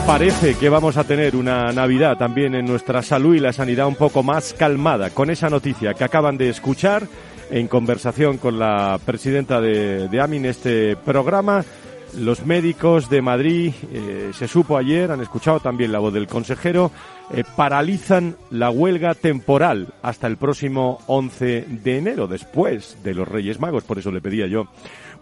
[0.05, 3.95] Parece que vamos a tener una Navidad también en nuestra salud y la sanidad un
[3.95, 7.07] poco más calmada con esa noticia que acaban de escuchar
[7.49, 11.65] en conversación con la presidenta de, de AMIN este programa
[12.17, 16.91] los médicos de Madrid, eh, se supo ayer, han escuchado también la voz del consejero,
[17.31, 23.59] eh, paralizan la huelga temporal hasta el próximo 11 de enero, después de los Reyes
[23.59, 23.83] Magos.
[23.83, 24.67] Por eso le pedía yo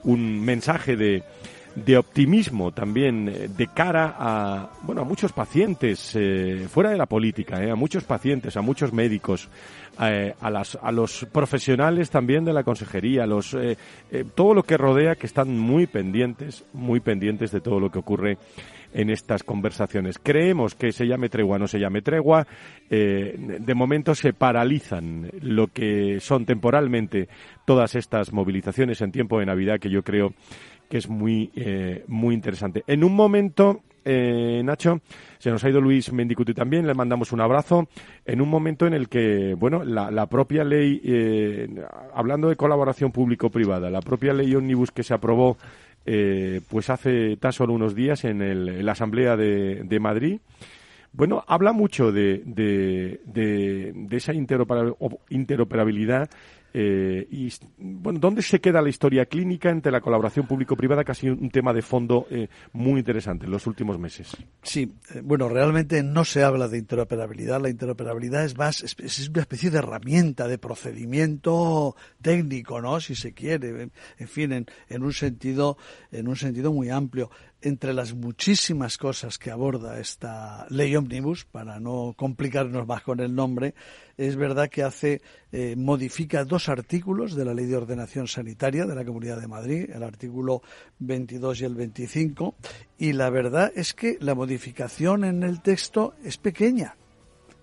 [0.03, 1.23] un mensaje de,
[1.85, 7.05] de optimismo también eh, de cara a bueno a muchos pacientes eh, fuera de la
[7.05, 9.47] política eh, a muchos pacientes a muchos médicos
[10.01, 13.77] eh, a las a los profesionales también de la consejería a los eh,
[14.33, 18.37] todo lo que rodea que están muy pendientes muy pendientes de todo lo que ocurre
[18.93, 20.17] en estas conversaciones.
[20.17, 22.47] Creemos que se llame tregua no se llame tregua.
[22.89, 27.27] eh, de momento se paralizan lo que son temporalmente
[27.65, 30.33] todas estas movilizaciones en tiempo de Navidad que yo creo
[30.89, 32.83] que es muy, eh, muy interesante.
[32.87, 35.01] En un momento, eh, Nacho,
[35.37, 37.87] se nos ha ido Luis Mendicuti también, le mandamos un abrazo,
[38.25, 41.67] en un momento en el que, bueno, la, la propia ley, eh,
[42.13, 45.57] hablando de colaboración público-privada, la propia ley Omnibus que se aprobó
[46.05, 50.39] eh, pues hace tan solo unos días en, el, en la Asamblea de, de Madrid,
[51.11, 56.29] bueno, habla mucho de, de, de, de esa interoperabilidad
[56.79, 61.15] eh, y, bueno, ¿dónde se queda la historia clínica entre la colaboración público-privada, que ha
[61.15, 64.37] sido un tema de fondo eh, muy interesante en los últimos meses?
[64.61, 67.59] Sí, eh, bueno, realmente no se habla de interoperabilidad.
[67.59, 73.01] La interoperabilidad es más, es, una especie de herramienta, de procedimiento técnico, ¿no?
[73.01, 75.79] Si se quiere, en, fin, en un sentido,
[76.11, 77.31] en un sentido muy amplio.
[77.61, 83.33] Entre las muchísimas cosas que aborda esta ley omnibus, para no complicarnos más con el
[83.33, 83.73] nombre,
[84.15, 88.93] es verdad que hace eh, modifica dos artículos de la ley de ordenación sanitaria de
[88.93, 90.61] la Comunidad de Madrid, el artículo
[90.99, 92.55] 22 y el 25,
[92.99, 96.95] y la verdad es que la modificación en el texto es pequeña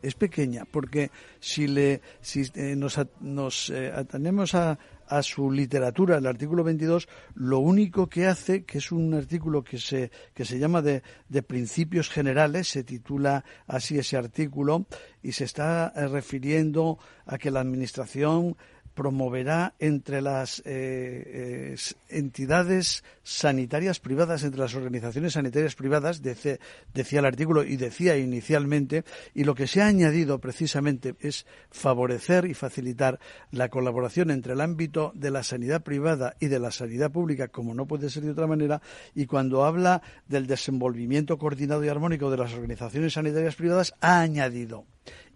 [0.04, 6.18] es pequeña porque si le si eh, nos, nos eh, atenemos a, a su literatura
[6.18, 10.58] el artículo 22 lo único que hace que es un artículo que se que se
[10.58, 14.86] llama de, de principios generales se titula así ese artículo
[15.22, 18.56] y se está eh, refiriendo a que la administración
[18.94, 21.76] promoverá entre las eh, eh,
[22.08, 26.58] entidades sanitarias privadas, entre las organizaciones sanitarias privadas, decía
[26.94, 29.04] el artículo y decía inicialmente,
[29.34, 33.18] y lo que se ha añadido precisamente es favorecer y facilitar
[33.50, 37.74] la colaboración entre el ámbito de la sanidad privada y de la sanidad pública, como
[37.74, 38.80] no puede ser de otra manera,
[39.14, 44.86] y cuando habla del desenvolvimiento coordinado y armónico de las organizaciones sanitarias privadas, ha añadido,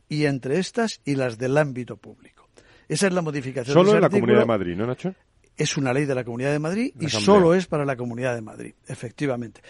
[0.08, 2.37] y entre estas y las del ámbito público.
[2.88, 3.74] Esa es la modificación.
[3.74, 4.08] Solo de ese en la.
[4.08, 5.14] Comunidad de Madrid, ¿no, Nacho?
[5.58, 8.42] Es una ley de la Comunidad de Madrid y solo es para la Comunidad de
[8.42, 9.60] Madrid, efectivamente.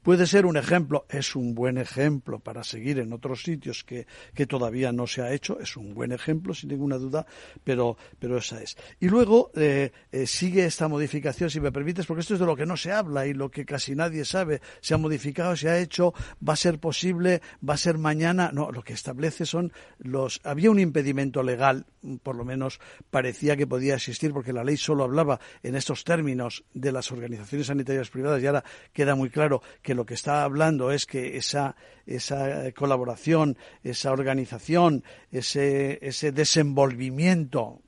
[0.00, 4.46] Puede ser un ejemplo, es un buen ejemplo para seguir en otros sitios que, que
[4.46, 7.26] todavía no se ha hecho, es un buen ejemplo, sin ninguna duda,
[7.64, 8.76] pero, pero esa es.
[9.00, 12.54] Y luego eh, eh, sigue esta modificación, si me permites, porque esto es de lo
[12.54, 14.60] que no se habla y lo que casi nadie sabe.
[14.80, 16.14] Se ha modificado, se ha hecho,
[16.48, 18.52] va a ser posible, va a ser mañana.
[18.52, 20.40] No, lo que establece son los.
[20.44, 21.84] Había un impedimento legal,
[22.22, 22.78] por lo menos
[23.10, 25.15] parecía que podía existir, porque la ley solo hablaba
[25.62, 30.04] en estos términos de las organizaciones sanitarias privadas y ahora queda muy claro que lo
[30.04, 31.76] que está hablando es que esa,
[32.06, 37.80] esa colaboración, esa organización, ese, ese desenvolvimiento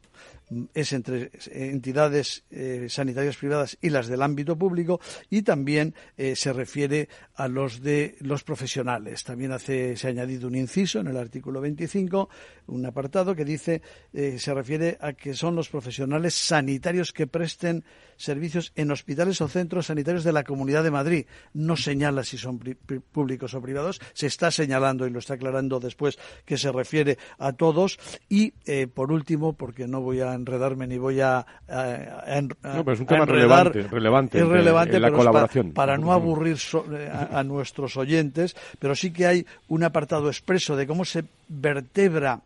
[0.74, 6.52] es entre entidades eh, sanitarias privadas y las del ámbito público y también eh, se
[6.52, 9.24] refiere a los de los profesionales.
[9.24, 12.28] También hace, se ha añadido un inciso en el artículo 25,
[12.66, 13.82] un apartado que dice,
[14.12, 17.84] eh, se refiere a que son los profesionales sanitarios que presten
[18.16, 21.26] servicios en hospitales o centros sanitarios de la Comunidad de Madrid.
[21.52, 26.18] No señala si son públicos o privados, se está señalando y lo está aclarando después
[26.44, 27.98] que se refiere a todos.
[28.28, 28.52] Y,
[28.94, 32.84] por último, porque no voy a enredarme ni voy a, a- a en- a- No,
[32.84, 35.72] pero es un tema enredar, relevante, relevante es relevante en la pero colaboración.
[35.72, 40.28] para no aburrir so- eh, a, a nuestros oyentes, pero sí que hay un apartado
[40.28, 42.40] expreso de cómo se vertebra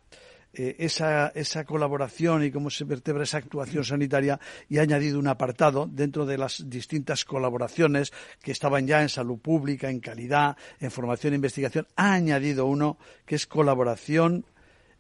[0.55, 5.27] eh, esa, esa colaboración y cómo se vertebra esa actuación sanitaria y ha añadido un
[5.27, 10.91] apartado dentro de las distintas colaboraciones que estaban ya en salud pública, en calidad, en
[10.91, 11.87] formación e investigación.
[11.97, 14.45] Ha añadido uno que es colaboración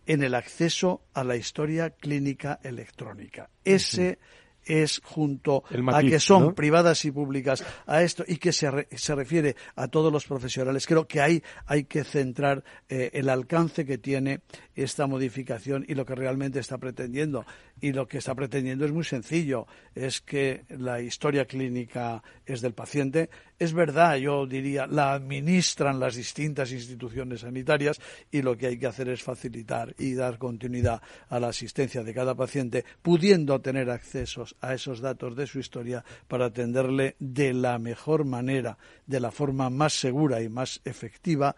[0.06, 3.50] en el acceso a la historia clínica electrónica.
[3.64, 4.18] Ese
[4.64, 9.56] es junto a que son privadas y públicas a esto y que se, se, refiere
[9.74, 10.86] a todos los profesionales.
[10.86, 14.40] Creo que ahí hay que centrar eh, el alcance que tiene
[14.74, 17.44] esta modificación y lo que realmente está pretendiendo.
[17.82, 22.74] Y lo que está pretendiendo es muy sencillo, es que la historia clínica es del
[22.74, 23.28] paciente.
[23.58, 28.86] Es verdad, yo diría, la administran las distintas instituciones sanitarias y lo que hay que
[28.86, 34.54] hacer es facilitar y dar continuidad a la asistencia de cada paciente, pudiendo tener accesos
[34.60, 39.70] a esos datos de su historia para atenderle de la mejor manera, de la forma
[39.70, 41.56] más segura y más efectiva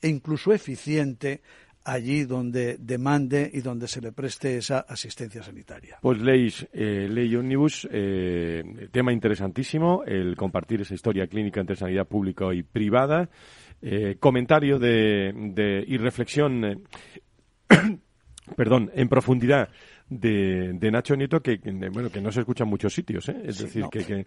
[0.00, 1.42] e incluso eficiente
[1.84, 5.98] allí donde demande y donde se le preste esa asistencia sanitaria.
[6.02, 12.06] Pues leéis, eh, ley Omnibus, eh, tema interesantísimo, el compartir esa historia clínica entre sanidad
[12.06, 13.28] pública y privada.
[13.82, 16.78] Eh, comentario de, y reflexión, eh,
[18.56, 19.70] perdón, en profundidad
[20.10, 21.60] de, de Nacho Nieto que,
[21.92, 23.40] bueno que no se escucha en muchos sitios ¿eh?
[23.44, 24.24] es decir que, que,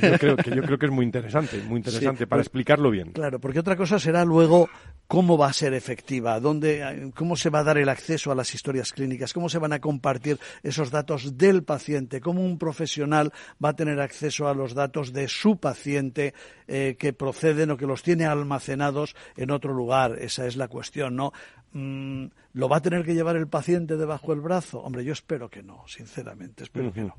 [0.00, 3.10] yo creo, que yo creo que es muy interesante muy interesante para pues, explicarlo bien.
[3.10, 4.70] claro porque otra cosa será luego
[5.08, 8.54] cómo va a ser efectiva dónde cómo se va a dar el acceso a las
[8.54, 13.70] historias clínicas cómo se van a compartir esos datos del paciente cómo un profesional va
[13.70, 16.34] a tener acceso a los datos de su paciente
[16.68, 20.16] eh, que proceden o que los tiene almacenados en otro lugar.
[20.20, 21.32] Esa es la cuestión no
[21.76, 24.80] Mm, ¿Lo va a tener que llevar el paciente debajo del brazo?
[24.80, 27.14] Hombre, yo espero que no, sinceramente, espero que no.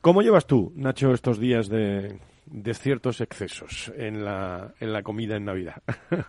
[0.00, 2.18] ¿Cómo llevas tú, Nacho, estos días de,
[2.72, 5.82] ciertos excesos en la, en la comida en Navidad?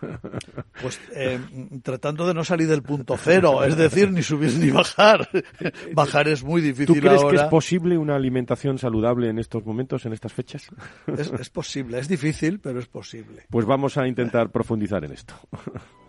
[0.82, 1.40] Pues eh,
[1.82, 5.26] tratando de no salir del punto cero, es decir, ni subir ni bajar.
[5.94, 10.04] Bajar es muy difícil ¿Tú crees que es posible una alimentación saludable en estos momentos,
[10.04, 10.68] en estas fechas?
[11.06, 13.46] Es, es posible, es difícil, pero es posible.
[13.48, 15.34] Pues vamos a intentar profundizar en esto.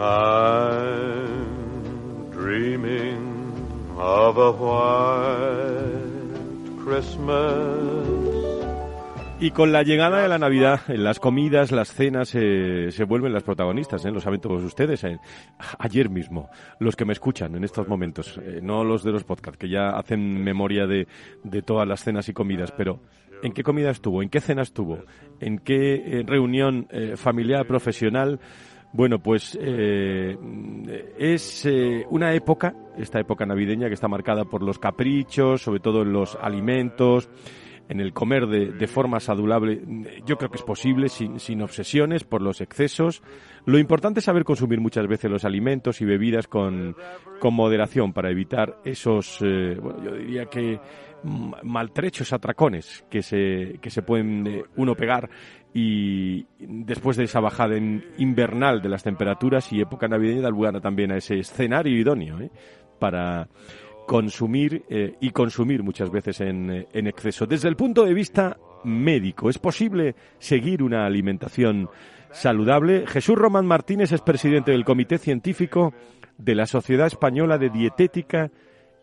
[0.00, 1.50] I'm
[2.30, 3.52] dreaming
[3.98, 5.98] of a white
[6.84, 8.06] Christmas.
[9.40, 13.32] Y con la llegada de la Navidad, en las comidas, las cenas, eh, se vuelven
[13.32, 14.12] las protagonistas, ¿eh?
[14.12, 15.02] lo saben todos ustedes.
[15.02, 15.18] Eh.
[15.78, 19.58] Ayer mismo, los que me escuchan en estos momentos, eh, no los de los podcasts,
[19.58, 21.08] que ya hacen memoria de,
[21.42, 23.00] de todas las cenas y comidas, pero
[23.42, 24.22] ¿en qué comida estuvo?
[24.22, 25.04] ¿En qué cena estuvo?
[25.40, 28.40] ¿En qué reunión familiar, profesional?
[28.98, 30.36] Bueno, pues eh,
[31.16, 36.02] es eh, una época, esta época navideña, que está marcada por los caprichos, sobre todo
[36.02, 37.30] en los alimentos,
[37.88, 39.80] en el comer de, forma saludable.
[40.26, 43.22] Yo creo que es posible, sin, sin, obsesiones por los excesos.
[43.66, 46.96] Lo importante es saber consumir muchas veces los alimentos y bebidas con,
[47.38, 50.80] con moderación para evitar esos, eh, bueno, yo diría que
[51.62, 55.30] maltrechos atracones que se, que se pueden uno pegar
[55.74, 61.12] y después de esa bajada invernal de las temperaturas y época navideña da lugar también
[61.12, 62.50] a ese escenario idóneo ¿eh?
[62.98, 63.48] para
[64.06, 67.46] consumir eh, y consumir muchas veces en, en, exceso.
[67.46, 71.90] Desde el punto de vista médico, ¿es posible seguir una alimentación
[72.30, 73.06] saludable?
[73.06, 75.92] Jesús Román Martínez es presidente del Comité Científico
[76.38, 78.50] de la Sociedad Española de Dietética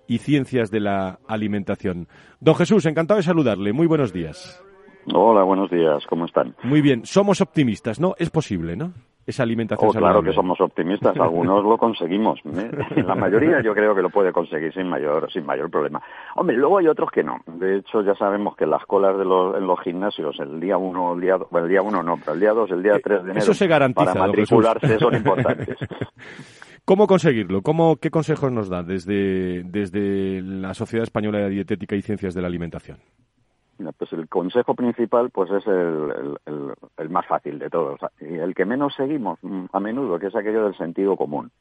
[0.08, 2.08] y Ciencias de la Alimentación.
[2.40, 3.74] Don Jesús, encantado de saludarle.
[3.74, 4.65] Muy buenos días.
[5.14, 6.56] Hola, buenos días, ¿cómo están?
[6.64, 8.16] Muy bien, somos optimistas, ¿no?
[8.18, 8.94] Es posible, ¿no?
[9.26, 12.40] Esa alimentación oh, Claro que somos optimistas, algunos lo conseguimos.
[12.46, 12.70] ¿eh?
[13.08, 16.02] La mayoría yo creo que lo puede conseguir sin mayor sin mayor problema.
[16.36, 17.40] Hombre, luego hay otros que no.
[17.48, 21.16] De hecho, ya sabemos que las colas de los, en los gimnasios, el día uno,
[21.16, 23.32] el día, el día uno no, pero el día dos, el día eh, tres de
[23.32, 25.78] enero, Eso se garantiza, para matricularse son importantes.
[26.86, 27.64] ¿Cómo conseguirlo?
[27.64, 32.42] ¿Cómo, ¿Qué consejos nos da desde, desde la Sociedad Española de Dietética y Ciencias de
[32.44, 33.00] la Alimentación?
[33.98, 36.38] Pues el consejo principal pues es el,
[36.98, 40.36] el, más fácil de todos y el que menos seguimos mm, a menudo, que es
[40.36, 41.52] aquello del sentido común.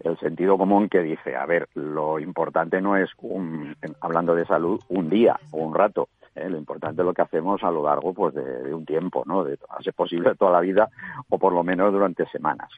[0.00, 4.80] El sentido común que dice, a ver, lo importante no es, un, hablando de salud,
[4.88, 6.48] un día o un rato, ¿eh?
[6.48, 9.44] Lo importante es lo que hacemos a lo largo pues de, un tiempo, ¿no?
[9.44, 10.88] De hacer posible toda la vida
[11.28, 12.70] o por lo menos durante semanas.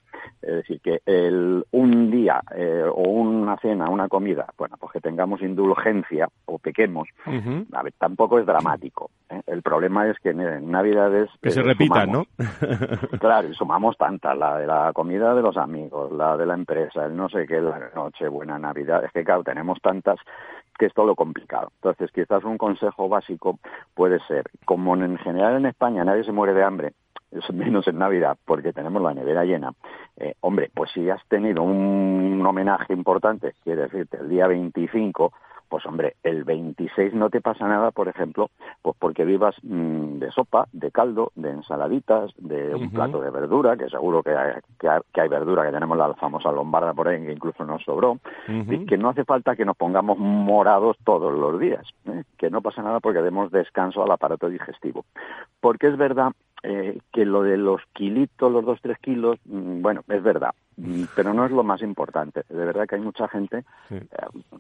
[0.42, 5.00] Es decir, que el, un día eh, o una cena, una comida, bueno, pues que
[5.00, 7.08] tengamos indulgencia o pequemos,
[7.72, 9.10] a ver, tampoco es dramático.
[9.28, 9.40] ¿eh?
[9.46, 11.30] El problema es que en Navidades...
[11.42, 12.26] Que se repitan, ¿no?
[13.20, 17.06] claro, y sumamos tantas, la de la comida de los amigos, la de la empresa,
[17.06, 20.18] el no sé qué, la noche, buena Navidad, es que claro, tenemos tantas
[20.80, 21.70] que es todo lo complicado.
[21.74, 23.58] Entonces, quizás un consejo básico
[23.94, 26.94] puede ser, como en general en España nadie se muere de hambre,
[27.52, 29.74] menos en Navidad porque tenemos la nevera llena.
[30.16, 35.34] Eh, hombre, pues si has tenido un, un homenaje importante, quiere decirte, el día 25,
[35.70, 38.50] pues hombre, el 26 no te pasa nada, por ejemplo,
[38.82, 43.76] pues porque vivas mm, de sopa, de caldo, de ensaladitas, de un plato de verdura,
[43.76, 47.08] que seguro que hay, que hay- que hay verdura, que tenemos la famosa lombarda por
[47.08, 48.18] ahí, que incluso nos sobró,
[48.82, 52.24] y que no hace falta que nos pongamos morados todos los días, ¿eh?
[52.36, 55.04] que no pasa nada porque demos descanso al aparato digestivo.
[55.60, 56.32] Porque es verdad
[56.62, 61.04] eh, que lo de los kilitos, los dos, tres kilos, mm, bueno, es verdad, mm,
[61.16, 62.42] pero no es lo más importante.
[62.48, 64.00] De verdad que hay mucha gente eh,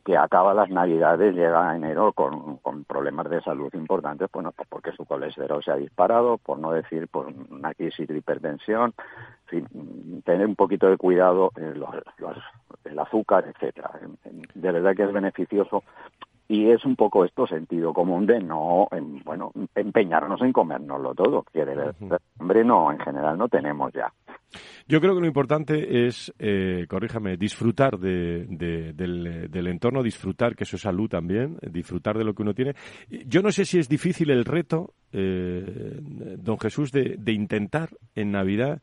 [0.04, 4.66] que acaba las navidades, llega a enero con, con problemas de salud importantes, bueno, pues
[4.68, 8.94] porque su colesterol se ha disparado, por no decir por una crisis de hipertensión,
[9.52, 12.44] en fin, mm, tener un poquito de cuidado, eh, los- los-
[12.84, 13.90] el azúcar, etcétera.
[14.54, 15.82] De verdad que es beneficioso
[16.52, 21.44] y es un poco esto sentido común de no, em, bueno, empeñarnos en comérnoslo todo,
[21.52, 21.94] que de verdad,
[22.40, 24.12] hombre, no, en general no tenemos ya.
[24.88, 30.56] Yo creo que lo importante es, eh, corríjame, disfrutar de- de- del, del entorno, disfrutar,
[30.56, 32.74] que eso es salud también, disfrutar de lo que uno tiene.
[33.08, 36.00] Yo no sé si es difícil el reto, eh,
[36.36, 38.82] don Jesús, de, de intentar en Navidad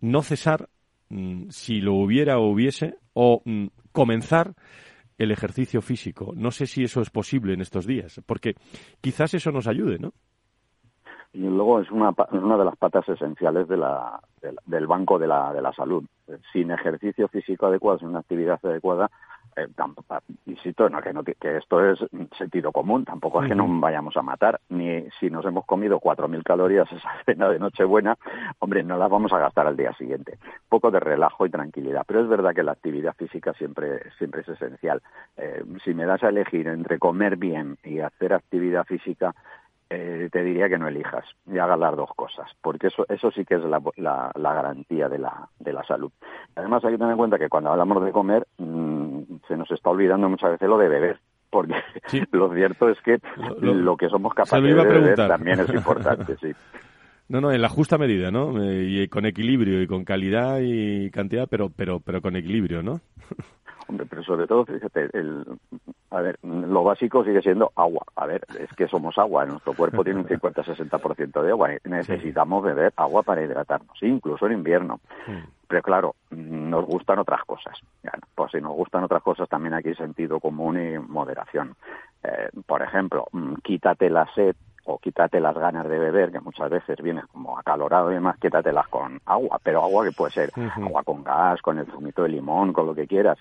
[0.00, 0.70] no cesar,
[1.10, 4.54] mm, si lo hubiera o hubiese, o mm, comenzar
[5.22, 6.32] el ejercicio físico.
[6.36, 8.54] No sé si eso es posible en estos días, porque
[9.00, 10.12] quizás eso nos ayude, ¿no?
[11.34, 14.20] Y luego es una, es una de las patas esenciales de la,
[14.66, 16.04] del- banco de la, de la salud.
[16.52, 19.10] Sin ejercicio físico adecuado, sin una actividad adecuada,
[19.56, 21.98] eh, tampoco, insisto, no, que, no, ti- que esto es
[22.38, 26.42] sentido común, tampoco es que nos vayamos a matar, ni si nos hemos comido 4.000
[26.42, 28.16] calorías esa cena de Nochebuena,
[28.60, 30.38] hombre, no las vamos a gastar al día siguiente.
[30.68, 34.48] poco de relajo y tranquilidad, pero es verdad que la actividad física siempre, siempre es
[34.48, 35.02] esencial.
[35.36, 39.34] Eh, si me das a elegir entre comer bien y hacer actividad física,
[39.90, 43.44] eh, te diría que no elijas y hagas las dos cosas, porque eso, eso sí
[43.44, 46.10] que es la, la- la garantía de la, de la salud.
[46.56, 49.01] Además, hay que tener en cuenta que cuando hablamos de comer, mm,
[49.48, 51.18] se nos está olvidando muchas veces lo de beber,
[51.50, 51.74] porque
[52.32, 53.18] lo cierto es que
[53.60, 56.52] lo- lo, que somos capaces de beber también es importante, sí.
[57.28, 58.62] No, no, en la justa medida, ¿no?
[58.62, 63.00] Eh, y con equilibrio y con calidad y cantidad, pero, pero, pero con equilibrio, ¿no?
[63.88, 65.44] Hombre, pero sobre todo, fíjate, el,
[66.10, 68.04] a ver, lo básico sigue siendo agua.
[68.16, 71.70] A ver, es que somos agua, nuestro cuerpo tiene un 50-60% de agua.
[71.84, 75.00] Necesitamos beber agua para hidratarnos, incluso en invierno.
[75.68, 77.78] Pero claro, nos gustan otras cosas.
[78.02, 81.74] Ya, pues si nos gustan otras cosas, también aquí sentido común y moderación.
[82.22, 84.54] Eh, por ejemplo, mm, quítate la sed
[84.84, 88.86] o quítate las ganas de beber, que muchas veces vienes como acalorado y demás, quítatelas
[88.88, 92.72] con agua, pero agua que puede ser agua con gas, con el zumito de limón,
[92.72, 93.38] con lo que quieras.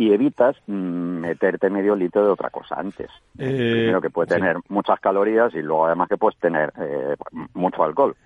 [0.00, 0.72] Y evitas mm,
[1.20, 3.10] meterte medio litro de otra cosa antes.
[3.38, 4.34] Eh, Primero que puede sí.
[4.40, 7.16] tener muchas calorías y luego además que puedes tener eh,
[7.52, 8.16] mucho alcohol.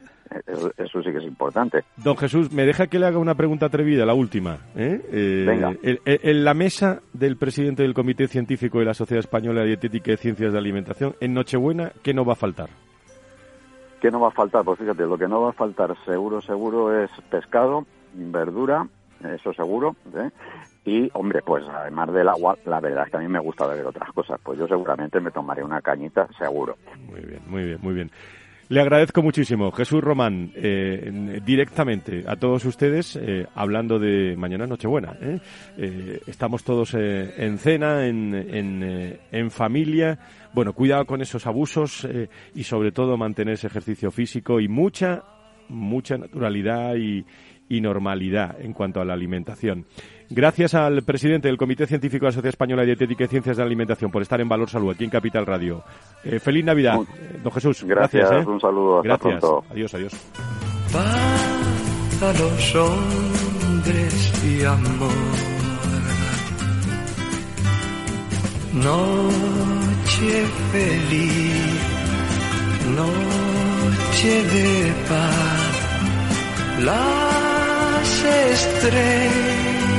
[0.47, 1.83] Eso, eso sí que es importante.
[1.97, 4.59] Don Jesús, me deja que le haga una pregunta atrevida, la última.
[4.77, 5.01] ¿eh?
[5.13, 5.75] Eh, Venga.
[5.83, 10.17] En la mesa del presidente del Comité Científico de la Sociedad Española de Dietética y
[10.17, 12.69] Ciencias de Alimentación, en Nochebuena, ¿qué no va a faltar?
[14.01, 14.65] ¿Qué no va a faltar?
[14.65, 18.87] Pues fíjate, lo que no va a faltar seguro, seguro es pescado, verdura,
[19.25, 19.97] eso seguro.
[20.15, 20.31] ¿eh?
[20.87, 23.87] Y, hombre, pues además del agua, la verdad es que a mí me gusta beber
[23.87, 24.39] otras cosas.
[24.43, 26.77] Pues yo seguramente me tomaré una cañita, seguro.
[27.09, 28.11] Muy bien, muy bien, muy bien.
[28.71, 34.67] Le agradezco muchísimo, Jesús Román, eh, en- directamente a todos ustedes, eh, hablando de mañana
[34.67, 35.17] Nochebuena.
[35.21, 35.39] ¿eh?
[35.77, 38.35] Eh, estamos todos eh, en cena, en,
[39.31, 40.19] en, familia.
[40.55, 42.09] Bueno, cuidado con esos abusos
[42.55, 45.23] y sobre todo mantener ese ejercicio físico y mucha,
[45.69, 47.25] mucha naturalidad y
[47.81, 49.85] normalidad en cuanto a la alimentación.
[50.31, 53.63] Gracias al presidente del Comité Científico de la Sociedad Española de Dietética y Ciencias de
[53.63, 55.83] la Alimentación por estar en Valor Salud aquí en Capital Radio.
[56.25, 57.85] Eh, feliz Navidad, eh, don Jesús.
[57.85, 58.45] Gracias, ¿eh?
[58.47, 59.41] un saludo, hasta Gracias.
[59.41, 59.65] pronto.
[59.71, 60.13] Adiós, adiós.
[60.93, 65.11] Paz a los hombres y amor.
[68.75, 71.81] Noche feliz,
[72.97, 75.75] noche de paz.
[76.85, 79.94] Las estrellas brillan.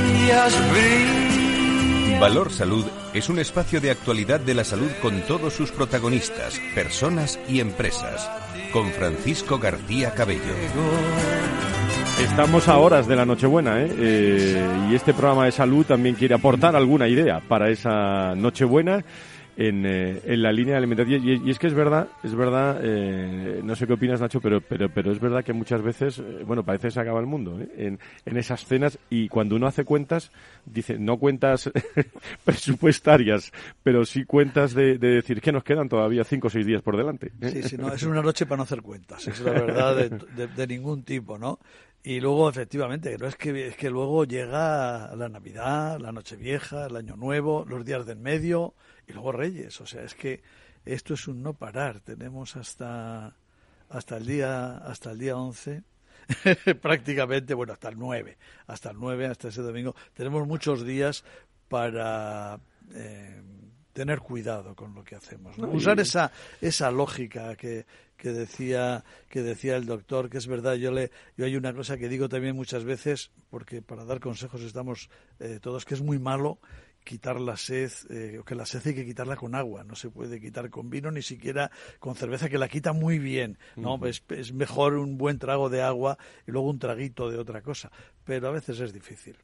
[2.19, 7.39] Valor Salud es un espacio de actualidad de la salud con todos sus protagonistas, personas
[7.47, 8.27] y empresas.
[8.73, 10.41] Con Francisco García Cabello.
[12.23, 13.95] Estamos a horas de la Nochebuena, ¿eh?
[13.97, 19.05] Eh, y este programa de salud también quiere aportar alguna idea para esa Nochebuena
[19.57, 21.21] en, eh, en la línea de alimentación.
[21.23, 24.89] Y, es que es verdad, es verdad, eh, no sé qué opinas Nacho, pero, pero,
[24.89, 27.99] pero es verdad que muchas veces, eh, bueno, parece que se acaba el mundo en,
[28.25, 30.31] en esas cenas y cuando uno hace cuentas,
[30.65, 31.71] dice, no cuentas
[32.43, 33.51] presupuestarias,
[33.83, 36.97] pero sí cuentas de, de, decir que nos quedan todavía cinco o seis días por
[36.97, 37.31] delante.
[37.41, 40.67] Sí, sí, no, es una noche para no hacer cuentas, es la verdad de, de
[40.67, 41.59] ningún tipo, ¿no?
[42.03, 46.97] Y luego, efectivamente, no es que, es que luego llega la Navidad, la Nochevieja, el
[46.97, 48.75] Año Nuevo, los días del medio
[49.07, 49.79] y luego Reyes.
[49.81, 50.41] O sea, es que
[50.85, 51.99] esto es un no parar.
[51.99, 53.35] Tenemos hasta,
[53.89, 55.83] hasta el día, hasta el día 11
[56.81, 58.37] prácticamente, bueno, hasta el 9,
[58.67, 61.23] hasta el 9, hasta ese domingo, tenemos muchos días
[61.67, 62.59] para
[62.93, 63.41] eh,
[63.93, 65.57] tener cuidado con lo que hacemos.
[65.57, 66.31] Usar esa,
[66.61, 67.85] esa lógica que,
[68.17, 71.97] que decía que decía el doctor que es verdad yo le yo hay una cosa
[71.97, 76.17] que digo también muchas veces porque para dar consejos estamos eh, todos que es muy
[76.17, 76.59] malo
[77.05, 80.41] quitar la sed, eh, que la sed hay que quitarla con agua, no se puede
[80.41, 84.05] quitar con vino ni siquiera con cerveza, que la quita muy bien, ¿no?
[84.05, 87.89] es, es, mejor un buen trago de agua y luego un traguito de otra cosa,
[88.25, 89.37] pero a veces es difícil.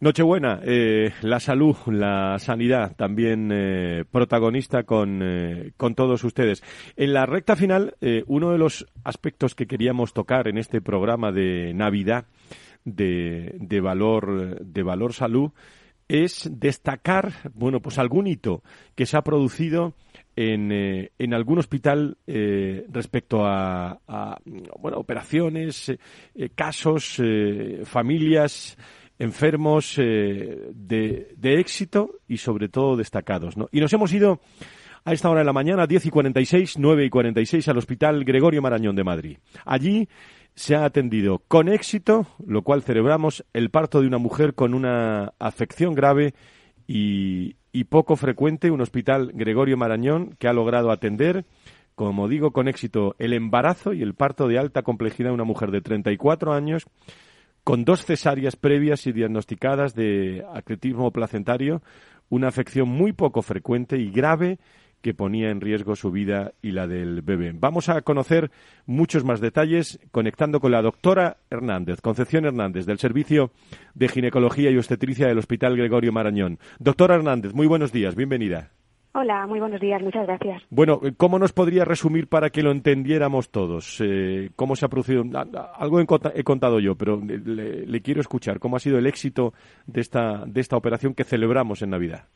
[0.00, 6.62] Nochebuena, eh, la salud, la sanidad, también eh, protagonista con, eh, con, todos ustedes.
[6.96, 11.32] En la recta final, eh, uno de los aspectos que queríamos tocar en este programa
[11.32, 12.26] de Navidad
[12.84, 15.50] de, de valor, de valor salud
[16.08, 18.62] es destacar, bueno, pues algún hito
[18.94, 19.94] que se ha producido
[20.36, 24.38] en, eh, en algún hospital eh, respecto a, a,
[24.78, 25.98] bueno, operaciones, eh,
[26.54, 28.78] casos, eh, familias,
[29.18, 33.56] enfermos eh, de, de, éxito y sobre todo destacados.
[33.56, 33.68] ¿no?
[33.72, 34.40] Y nos hemos ido
[35.04, 38.62] a esta hora de la mañana, 10 y 46, 9 y 46, al Hospital Gregorio
[38.62, 39.38] Marañón de Madrid.
[39.64, 40.08] Allí
[40.58, 45.32] se ha atendido con éxito, lo cual celebramos, el parto de una mujer con una
[45.38, 46.34] afección grave
[46.88, 47.54] y,
[47.84, 51.44] poco frecuente, un hospital Gregorio Marañón que ha logrado atender,
[51.94, 55.70] como digo, con éxito el embarazo y el parto de alta complejidad de una mujer
[55.70, 56.86] de 34 años
[57.62, 61.82] con dos cesáreas previas y diagnosticadas de acretismo placentario,
[62.30, 64.58] una afección muy poco frecuente y grave
[65.08, 67.52] que ponía en riesgo su vida y la del bebé.
[67.54, 68.50] Vamos a conocer
[68.84, 73.50] muchos más detalles conectando con la doctora Hernández, Concepción Hernández, del Servicio
[73.94, 76.58] de Ginecología y Obstetricia del Hospital Gregorio Marañón.
[76.78, 78.68] Doctora Hernández, muy buenos días, bienvenida.
[79.14, 80.62] Hola, muy buenos días, muchas gracias.
[80.68, 84.02] Bueno, ¿cómo nos podría resumir para que lo entendiéramos todos?
[84.04, 85.24] Eh, ¿Cómo se ha producido?
[85.74, 88.58] Algo he contado yo, pero le, le, quiero escuchar.
[88.58, 89.54] ¿Cómo ha sido el éxito
[89.86, 92.26] de esta, de esta operación que celebramos en Navidad?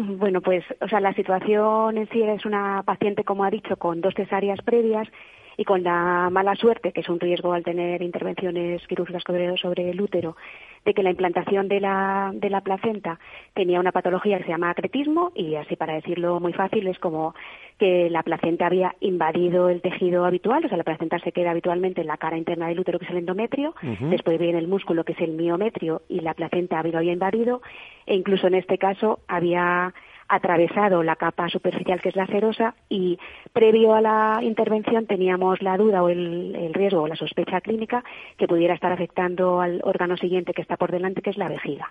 [0.00, 4.00] Bueno, pues, o sea, la situación en sí es una paciente, como ha dicho, con
[4.00, 5.08] dos cesáreas previas
[5.58, 9.24] y con la mala suerte, que es un riesgo al tener intervenciones quirúrgicas
[9.60, 10.36] sobre el útero,
[10.84, 13.18] de que la implantación de la, de la placenta
[13.54, 17.34] tenía una patología que se llama acretismo y así para decirlo muy fácil es como
[17.76, 22.02] que la placenta había invadido el tejido habitual, o sea, la placenta se queda habitualmente
[22.02, 24.08] en la cara interna del útero, que es el endometrio, uh -huh.
[24.10, 27.62] después viene el músculo, que es el miometrio, y la placenta lo había invadido,
[28.06, 29.92] e incluso en este caso había
[30.28, 33.18] atravesado la capa superficial que es la cerosa y
[33.52, 38.04] previo a la intervención teníamos la duda o el, el, riesgo o la sospecha clínica
[38.36, 41.90] que pudiera estar afectando al órgano siguiente que está por delante, que es la vejiga.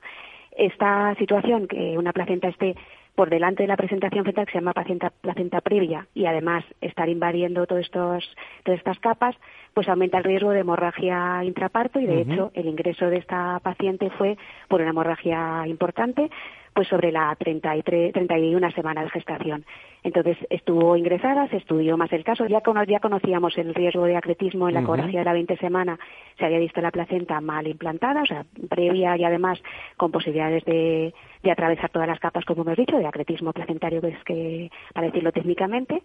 [0.58, 2.76] Esta situación, que una placenta esté
[3.18, 7.10] por delante de la presentación fetal, que se llama placenta, placenta previa, y además estar
[7.10, 9.36] invadiendo todos estos, todas estas capas,
[9.74, 12.34] pues aumenta el riesgo de hemorragia intraparto y de uh -huh.
[12.34, 16.30] hecho el ingreso de esta paciente fue por una hemorragia importante
[16.78, 19.66] pues sobre la 33, 31 semana de gestación.
[20.04, 24.16] Entonces estuvo ingresada, se estudió más el caso, ya, cono, ya conocíamos el riesgo de
[24.16, 24.86] acretismo en la uh -huh.
[24.86, 25.98] ecografía de la 20 semana,
[26.38, 29.60] se había visto la placenta mal implantada, o sea, previa y además
[29.98, 34.10] con posibilidades de, de atravesar todas las capas, como hemos dicho, de acretismo placentario, que
[34.10, 36.04] es que, para decirlo técnicamente,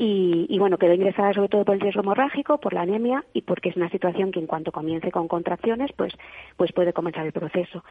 [0.00, 3.42] y, y, bueno, quedó ingresada sobre todo por el riesgo hemorrágico, por la anemia y
[3.42, 6.14] porque es una situación que en cuanto comience con contracciones, pues,
[6.56, 7.82] pues puede comenzar el proceso.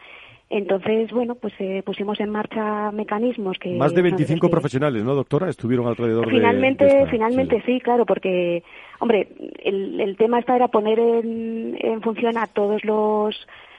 [0.49, 3.71] Entonces, bueno, pues eh, pusimos en marcha mecanismos que...
[3.71, 4.51] Más de 25 que...
[4.51, 5.49] profesionales, ¿no, doctora?
[5.49, 6.89] Estuvieron alrededor finalmente, de...
[6.91, 7.73] Finalmente, finalmente sí.
[7.73, 7.81] sí.
[7.81, 8.63] claro, porque,
[8.99, 9.27] hombre,
[9.61, 13.35] el, el tema está era poner en, en función a todos los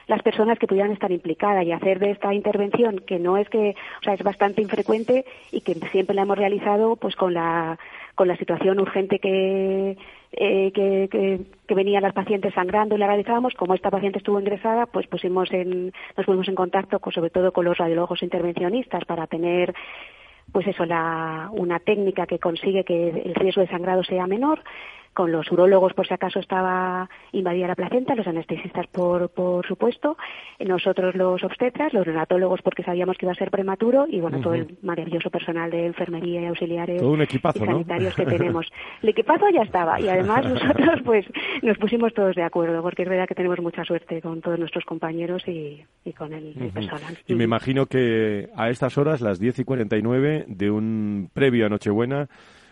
[0.09, 3.75] las personas que pudieran estar implicadas y hacer de esta intervención que no es que
[3.99, 7.77] o sea es bastante infrecuente y que siempre la hemos realizado pues con la
[8.19, 9.95] con la situación urgente que
[10.33, 15.07] eh, que, venían las pacientes sangrando y la realizábamos, como esta paciente estuvo ingresada, pues
[15.07, 19.73] pusimos en, nos pusimos en contacto con, sobre todo con los radiólogos intervencionistas para tener
[20.51, 24.63] pues eso, la, una técnica que consigue que el riesgo de sangrado sea menor
[25.19, 30.15] con los urólogos por si acaso estaba invadida la placenta, los anestesistas por, por supuesto,
[30.61, 34.53] nosotros los obstetras, los neonatólogos porque sabíamos que iba a ser prematuro y bueno, todo
[34.53, 38.65] el maravilloso personal de enfermería y auxiliares todo un equipazo, y sanitarios que tenemos.
[39.03, 41.25] El equipazo ya estaba y además nosotros pues
[41.63, 44.85] nos pusimos todos de acuerdo porque es verdad que tenemos mucha suerte con todos nuestros
[44.85, 45.83] compañeros y,
[46.17, 47.17] con el, personal.
[47.27, 51.69] Y me imagino que a estas horas, las 10 y 49 de un previo a
[51.69, 52.29] Nochebuena,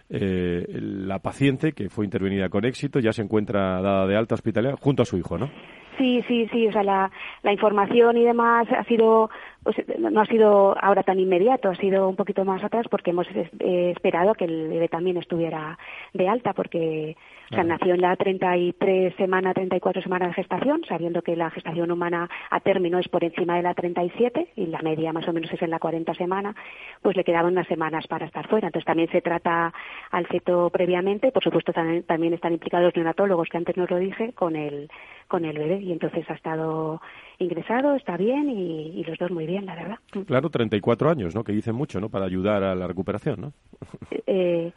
[0.09, 4.77] eh, la paciente que fue intervenida con éxito ya se encuentra dada de alta hospitalaria
[4.77, 5.51] junto a su hijo, ¿no?
[5.97, 6.67] Sí, sí, sí.
[6.67, 7.11] O sea, la,
[7.43, 9.29] la información y demás ha sido,
[9.63, 13.27] pues, no ha sido ahora tan inmediato, ha sido un poquito más atrás porque hemos
[13.35, 15.77] eh, esperado que el bebé también estuviera
[16.13, 17.15] de alta porque
[17.49, 21.91] o sea, nació en la 33 semana, 34 semanas de gestación, sabiendo que la gestación
[21.91, 25.51] humana a término es por encima de la 37 y la media más o menos
[25.53, 26.53] es en la 40 semana,
[27.01, 28.67] pues le quedaban unas semanas para estar fuera.
[28.67, 29.73] Entonces también se trata
[30.11, 34.33] al feto previamente, por supuesto también, también están implicados neonatólogos, que antes no lo dije,
[34.33, 34.89] con el,
[35.29, 37.01] con el bebé y entonces ha estado
[37.39, 39.97] ingresado, está bien y, los dos muy bien, la verdad.
[40.25, 41.43] Claro, 34 años, ¿no?
[41.43, 42.09] Que dicen mucho, ¿no?
[42.09, 43.53] Para ayudar a la recuperación, ¿no?
[44.27, 44.71] eh,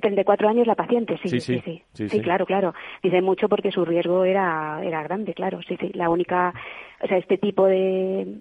[0.00, 1.60] 34 años la paciente, sí, sí,
[1.92, 2.72] sí, sí, claro, claro.
[3.02, 5.90] Dice mucho porque su riesgo era, era grande, claro, sí, sí.
[5.94, 6.54] La única,
[7.02, 8.38] o sea, este tipo de,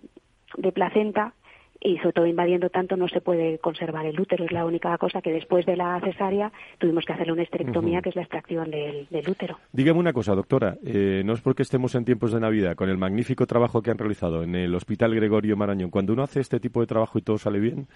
[0.58, 1.34] de placenta
[1.80, 4.46] y sobre todo invadiendo tanto no se puede conservar el útero.
[4.46, 8.10] Es la única cosa que después de la cesárea tuvimos que hacerle una esterectomía, que
[8.10, 9.58] es la extracción del, útero.
[9.72, 10.78] Dígame una cosa, doctora.
[10.86, 13.98] Eh, no es porque estemos en tiempos de Navidad, con el magnífico trabajo que han
[13.98, 17.38] realizado en el Hospital Gregorio Marañón, cuando uno hace este tipo de trabajo y todo
[17.38, 17.88] sale bien,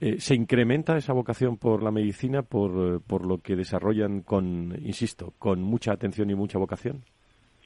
[0.00, 5.32] eh, ¿Se incrementa esa vocación por la medicina, por, por lo que desarrollan con, insisto,
[5.40, 7.02] con mucha atención y mucha vocación?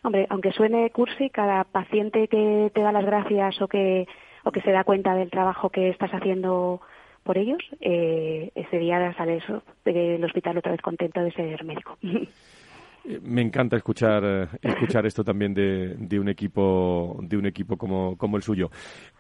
[0.03, 4.07] Hombre, aunque suene cursi, cada paciente que te da las gracias o que,
[4.45, 6.81] o que se da cuenta del trabajo que estás haciendo
[7.23, 9.43] por ellos, eh, ese día sales
[9.85, 11.97] del hospital otra vez contento de ser médico.
[13.23, 18.17] Me encanta escuchar eh, escuchar esto también de, de, un equipo de un equipo como,
[18.17, 18.71] como el suyo.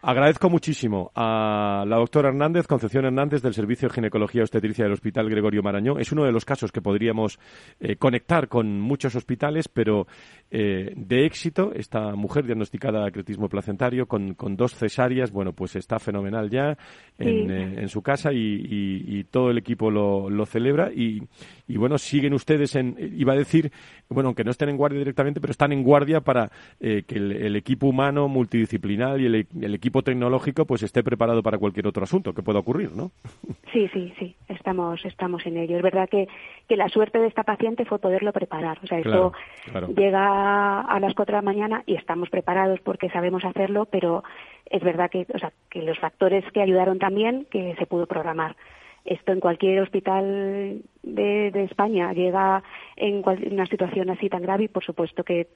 [0.02, 5.28] Agradezco muchísimo a la doctora Hernández, Concepción Hernández del Servicio de Ginecología Obstetricia del Hospital
[5.28, 6.00] Gregorio Marañón.
[6.00, 7.40] Es uno de los casos que podríamos
[7.80, 10.06] eh, conectar con muchos hospitales, pero
[10.50, 11.72] eh, de éxito.
[11.74, 16.76] Esta mujer diagnosticada de acretismo placentario con, con dos cesáreas, bueno, pues está fenomenal ya
[17.18, 20.92] en, en su casa y, y, todo el equipo lo, lo celebra.
[20.92, 21.22] Y,
[21.72, 23.72] y bueno, siguen ustedes en, iba a decir,
[24.10, 26.50] bueno, aunque no estén en guardia directamente, pero están en guardia para
[26.80, 31.86] eh, que el, equipo humano multidisciplinar y el, equipo tecnológico pues esté preparado para cualquier
[31.86, 33.10] otro asunto que pueda ocurrir, ¿no?
[33.72, 35.78] Sí, sí, sí, estamos, estamos en ello.
[35.78, 36.28] Es verdad que,
[36.68, 38.78] que la suerte de esta paciente fue poderlo preparar.
[38.82, 39.32] O sea, esto
[39.96, 44.24] llega a las cuatro de la mañana y estamos preparados porque sabemos hacerlo, pero
[44.66, 48.56] es verdad que, o sea, que los factores que ayudaron también que se pudo programar
[49.04, 52.62] esto en cualquier hospital de, España llega
[52.96, 55.48] en una situación así tan grave y por supuesto que,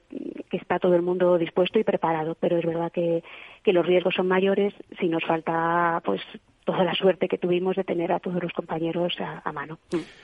[0.51, 3.23] está todo el mundo dispuesto y preparado, pero es verdad que,
[3.65, 6.21] los riesgos son mayores si nos falta pues
[6.63, 9.77] toda la suerte que tuvimos de tener a todos los compañeros a, mano.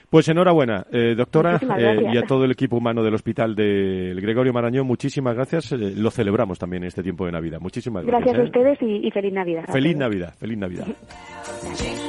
[0.09, 4.53] Pues enhorabuena, eh, doctora, eh, y a todo el equipo humano del Hospital del Gregorio
[4.53, 5.71] Marañón, muchísimas gracias.
[5.73, 7.59] Eh, lo celebramos también en este tiempo de Navidad.
[7.59, 8.33] Muchísimas gracias.
[8.33, 9.65] Gracias a ustedes y, y feliz Navidad.
[9.71, 10.87] Feliz Navidad, feliz Navidad.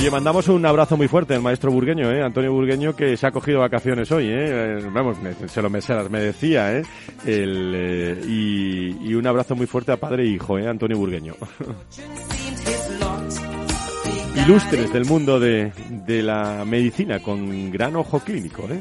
[0.00, 2.22] Oye, mandamos un abrazo muy fuerte al maestro burgueño, ¿eh?
[2.22, 4.78] Antonio Burgueño, que se ha cogido vacaciones hoy, ¿eh?
[4.90, 6.82] Vamos, se, lo, me, se las merecía, ¿eh?
[7.26, 10.66] El, eh, y, un abrazo muy fuerte a padre e hijo, ¿eh?
[10.66, 11.34] Antonio Burgueño.
[14.46, 18.80] Ilustres del mundo de, de la medicina, con gran ojo clínico, ¿eh?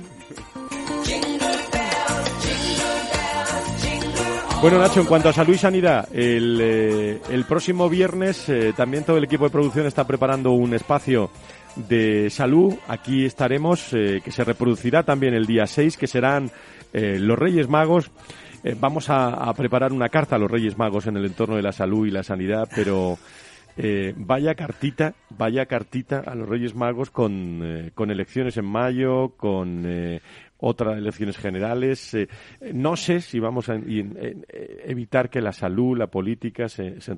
[4.61, 9.05] Bueno, Nacho, en cuanto a salud y sanidad, el, eh, el próximo viernes eh, también
[9.05, 11.31] todo el equipo de producción está preparando un espacio
[11.77, 12.75] de salud.
[12.89, 16.51] Aquí estaremos, eh, que se reproducirá también el día 6, que serán
[16.91, 18.11] los Reyes Magos.
[18.79, 21.71] vamos a, a, preparar una carta a los Reyes Magos en el entorno de la
[21.71, 23.17] salud y la sanidad, pero
[24.17, 29.85] vaya cartita, vaya cartita a los Reyes Magos con, con elecciones en mayo, con
[30.59, 32.13] otras elecciones generales.
[32.13, 32.27] Eh,
[32.73, 37.15] no sé si vamos a evitar que la salud, la política se, se.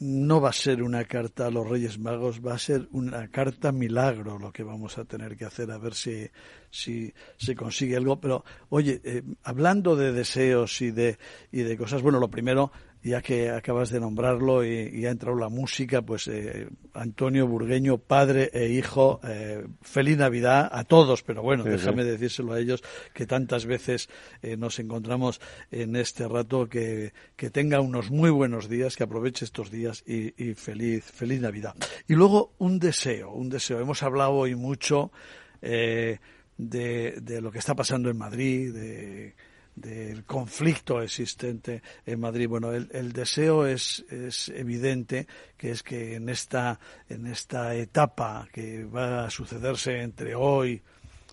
[0.00, 3.72] No va a ser una carta a los Reyes Magos, va a ser una carta
[3.72, 6.28] milagro lo que vamos a tener que hacer, a ver si,
[6.70, 8.20] si se consigue algo.
[8.20, 11.18] Pero, oye, eh, hablando de deseos y de,
[11.52, 12.72] y de cosas, bueno, lo primero,
[13.04, 18.50] ya que acabas de nombrarlo y, ha entrado la música, pues eh, Antonio Burgueño, padre
[18.54, 22.82] e hijo, eh, feliz Navidad a todos, pero bueno, déjame decírselo a ellos
[23.12, 24.08] que tantas veces
[24.40, 25.40] eh, nos encontramos
[25.70, 30.32] en este rato, que, que tenga unos muy buenos días, que aproveche estos días y,
[30.42, 31.74] y feliz, feliz Navidad.
[32.08, 33.80] Y luego un deseo, un deseo.
[33.80, 35.12] Hemos hablado hoy mucho
[35.60, 36.20] eh,
[36.56, 39.34] de, de, lo que está pasando en Madrid, de,
[39.74, 42.48] del conflicto existente en Madrid.
[42.48, 48.48] Bueno, el, el deseo es, es, evidente, que es que en esta, en esta etapa
[48.52, 50.82] que va a sucederse entre hoy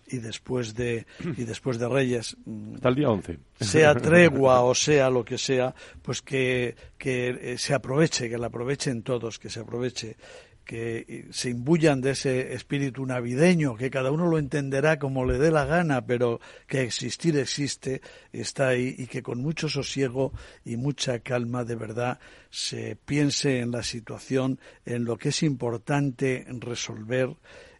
[0.08, 2.36] y después de y después de Reyes
[2.74, 7.72] hasta el día 11 sea tregua o sea lo que sea pues que, que se
[7.72, 10.16] aproveche que la aprovechen todos que se aproveche
[10.64, 15.50] que se imbuyan de ese espíritu navideño, que cada uno lo entenderá como le dé
[15.50, 18.00] la gana, pero que existir existe,
[18.32, 20.32] está ahí y que con mucho sosiego
[20.64, 22.18] y mucha calma de verdad
[22.50, 27.30] se piense en la situación, en lo que es importante resolver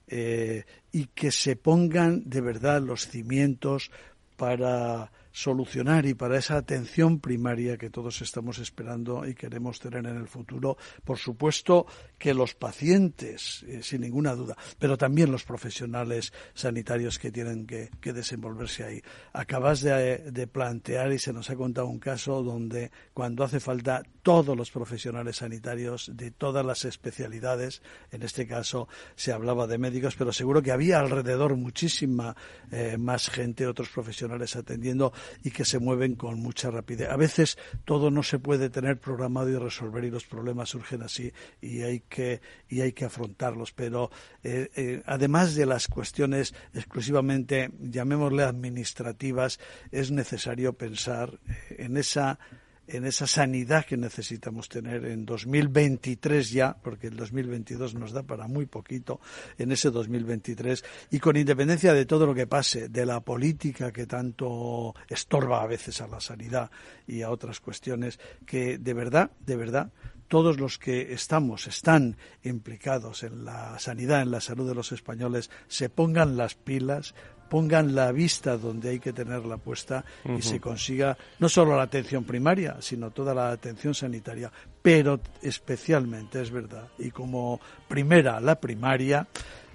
[0.09, 3.91] eh, y que se pongan de verdad los cimientos
[4.37, 10.17] para solucionar y para esa atención primaria que todos estamos esperando y queremos tener en
[10.17, 10.77] el futuro.
[11.05, 11.87] Por supuesto
[12.19, 17.91] que los pacientes, eh, sin ninguna duda, pero también los profesionales sanitarios que tienen que,
[18.13, 19.03] desenvolverse ahí.
[19.33, 24.03] Acabas de, de, plantear y se nos ha contado un caso donde cuando hace falta
[24.23, 27.81] todos los profesionales sanitarios de todas las especialidades,
[28.11, 32.37] en este caso se hablaba de médicos, pero seguro que había alrededor muchísima
[32.71, 35.13] eh, más gente, otros profesionales atendiendo
[35.43, 37.09] y que se mueven con mucha rapidez.
[37.09, 41.33] A veces todo no se puede tener programado y resolver y los problemas surgen así
[41.61, 43.73] y hay que, y hay que afrontarlos.
[43.73, 44.11] Pero
[44.43, 49.59] eh, eh, además de las cuestiones exclusivamente, llamémosle administrativas,
[49.91, 51.39] es necesario pensar
[51.71, 52.39] en esa
[52.87, 58.49] en esa sanidad que necesitamos tener en 2023 ya, porque el 2022 nos da para
[58.49, 59.21] muy poquito,
[59.59, 64.07] en ese 2023, y con independencia de todo lo que pase, de la política que
[64.07, 66.71] tanto estorba a veces a la sanidad
[67.07, 69.93] y a otras cuestiones, que de verdad, de verdad,
[70.33, 75.51] todos los que estamos, están implicados en la sanidad, en la salud de los españoles,
[75.69, 77.15] se pongan las pilas,
[77.53, 80.41] pongan la vista donde hay que tenerla puesta y uh -huh.
[80.41, 84.51] se consiga no solo la atención primaria, sino toda la atención sanitaria,
[84.81, 89.29] pero especialmente, es verdad, y como primera la primaria,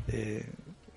[0.08, 0.44] eh,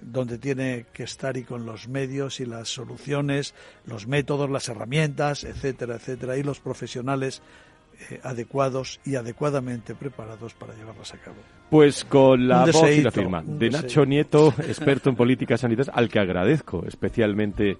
[0.00, 3.52] donde tiene que estar y con los medios y las soluciones,
[3.84, 7.42] los métodos, las herramientas, etcétera, etcétera, y los profesionales
[8.09, 11.36] eh, adecuados y adecuadamente preparados para llevarlas a cabo.
[11.68, 16.09] Pues con la voz y la firma de Nacho Nieto, experto en políticas sanitarias, al
[16.09, 17.76] que agradezco especialmente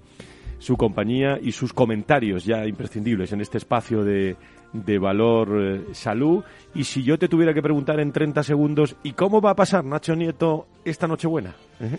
[0.59, 4.37] su compañía y sus comentarios ya imprescindibles en este espacio de,
[4.73, 6.43] de valor eh, salud.
[6.75, 9.85] Y si yo te tuviera que preguntar en 30 segundos, ¿y cómo va a pasar
[9.85, 11.55] Nacho Nieto esta Nochebuena?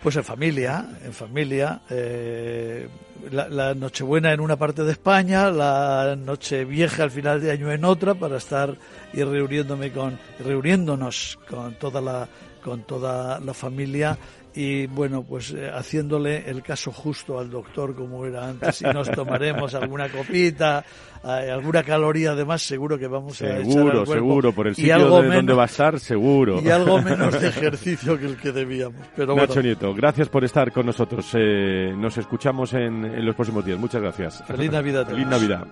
[0.00, 1.82] Pues en familia, en familia.
[1.90, 2.88] Eh,
[3.32, 7.84] la, la, Nochebuena en una parte de España, la Nochevieja al final de año en
[7.84, 8.76] otra, para estar
[9.12, 12.28] y reuniéndome con, reuniéndonos con toda la,
[12.62, 14.16] con toda la familia
[14.54, 19.10] y bueno, pues eh, haciéndole el caso justo al doctor como era antes y nos
[19.10, 20.84] tomaremos alguna copita,
[21.22, 24.12] eh, alguna caloría además, seguro que vamos seguro, a echar al cuerpo.
[24.12, 26.60] Seguro, por el sitio de donde va a estar, seguro.
[26.62, 29.06] Y algo menos de ejercicio que el que debíamos.
[29.14, 29.62] Pero Nacho bueno.
[29.62, 31.30] Nieto, gracias por estar con nosotros.
[31.34, 33.78] Eh, nos escuchamos en, en, los próximos días.
[33.78, 34.42] Muchas gracias.
[34.46, 35.06] Feliz Navidad.
[35.06, 35.66] Feliz Navidad.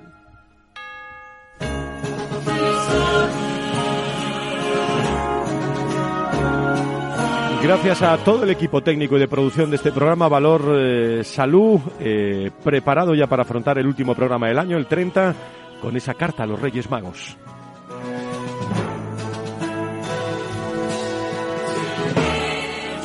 [7.66, 11.80] Gracias a todo el equipo técnico y de producción de este programa Valor eh, Salud,
[11.98, 15.34] eh, preparado ya para afrontar el último programa del año, el 30,
[15.82, 17.36] con esa carta a los Reyes Magos.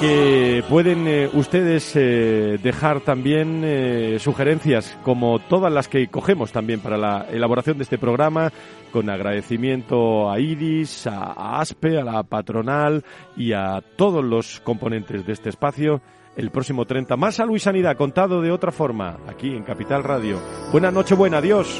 [0.02, 6.80] Que pueden eh, ustedes eh, dejar también eh, sugerencias como todas las que cogemos también
[6.80, 8.52] para la elaboración de este programa
[8.91, 13.06] con agradecimiento a Iris, a, ASPE, a la patronal
[13.38, 16.02] y a todos los componentes de este espacio.
[16.36, 20.39] El próximo 30 más salud y sanidad contado de otra forma aquí en Capital Radio.
[20.72, 21.80] Buena noche, buena, adiós.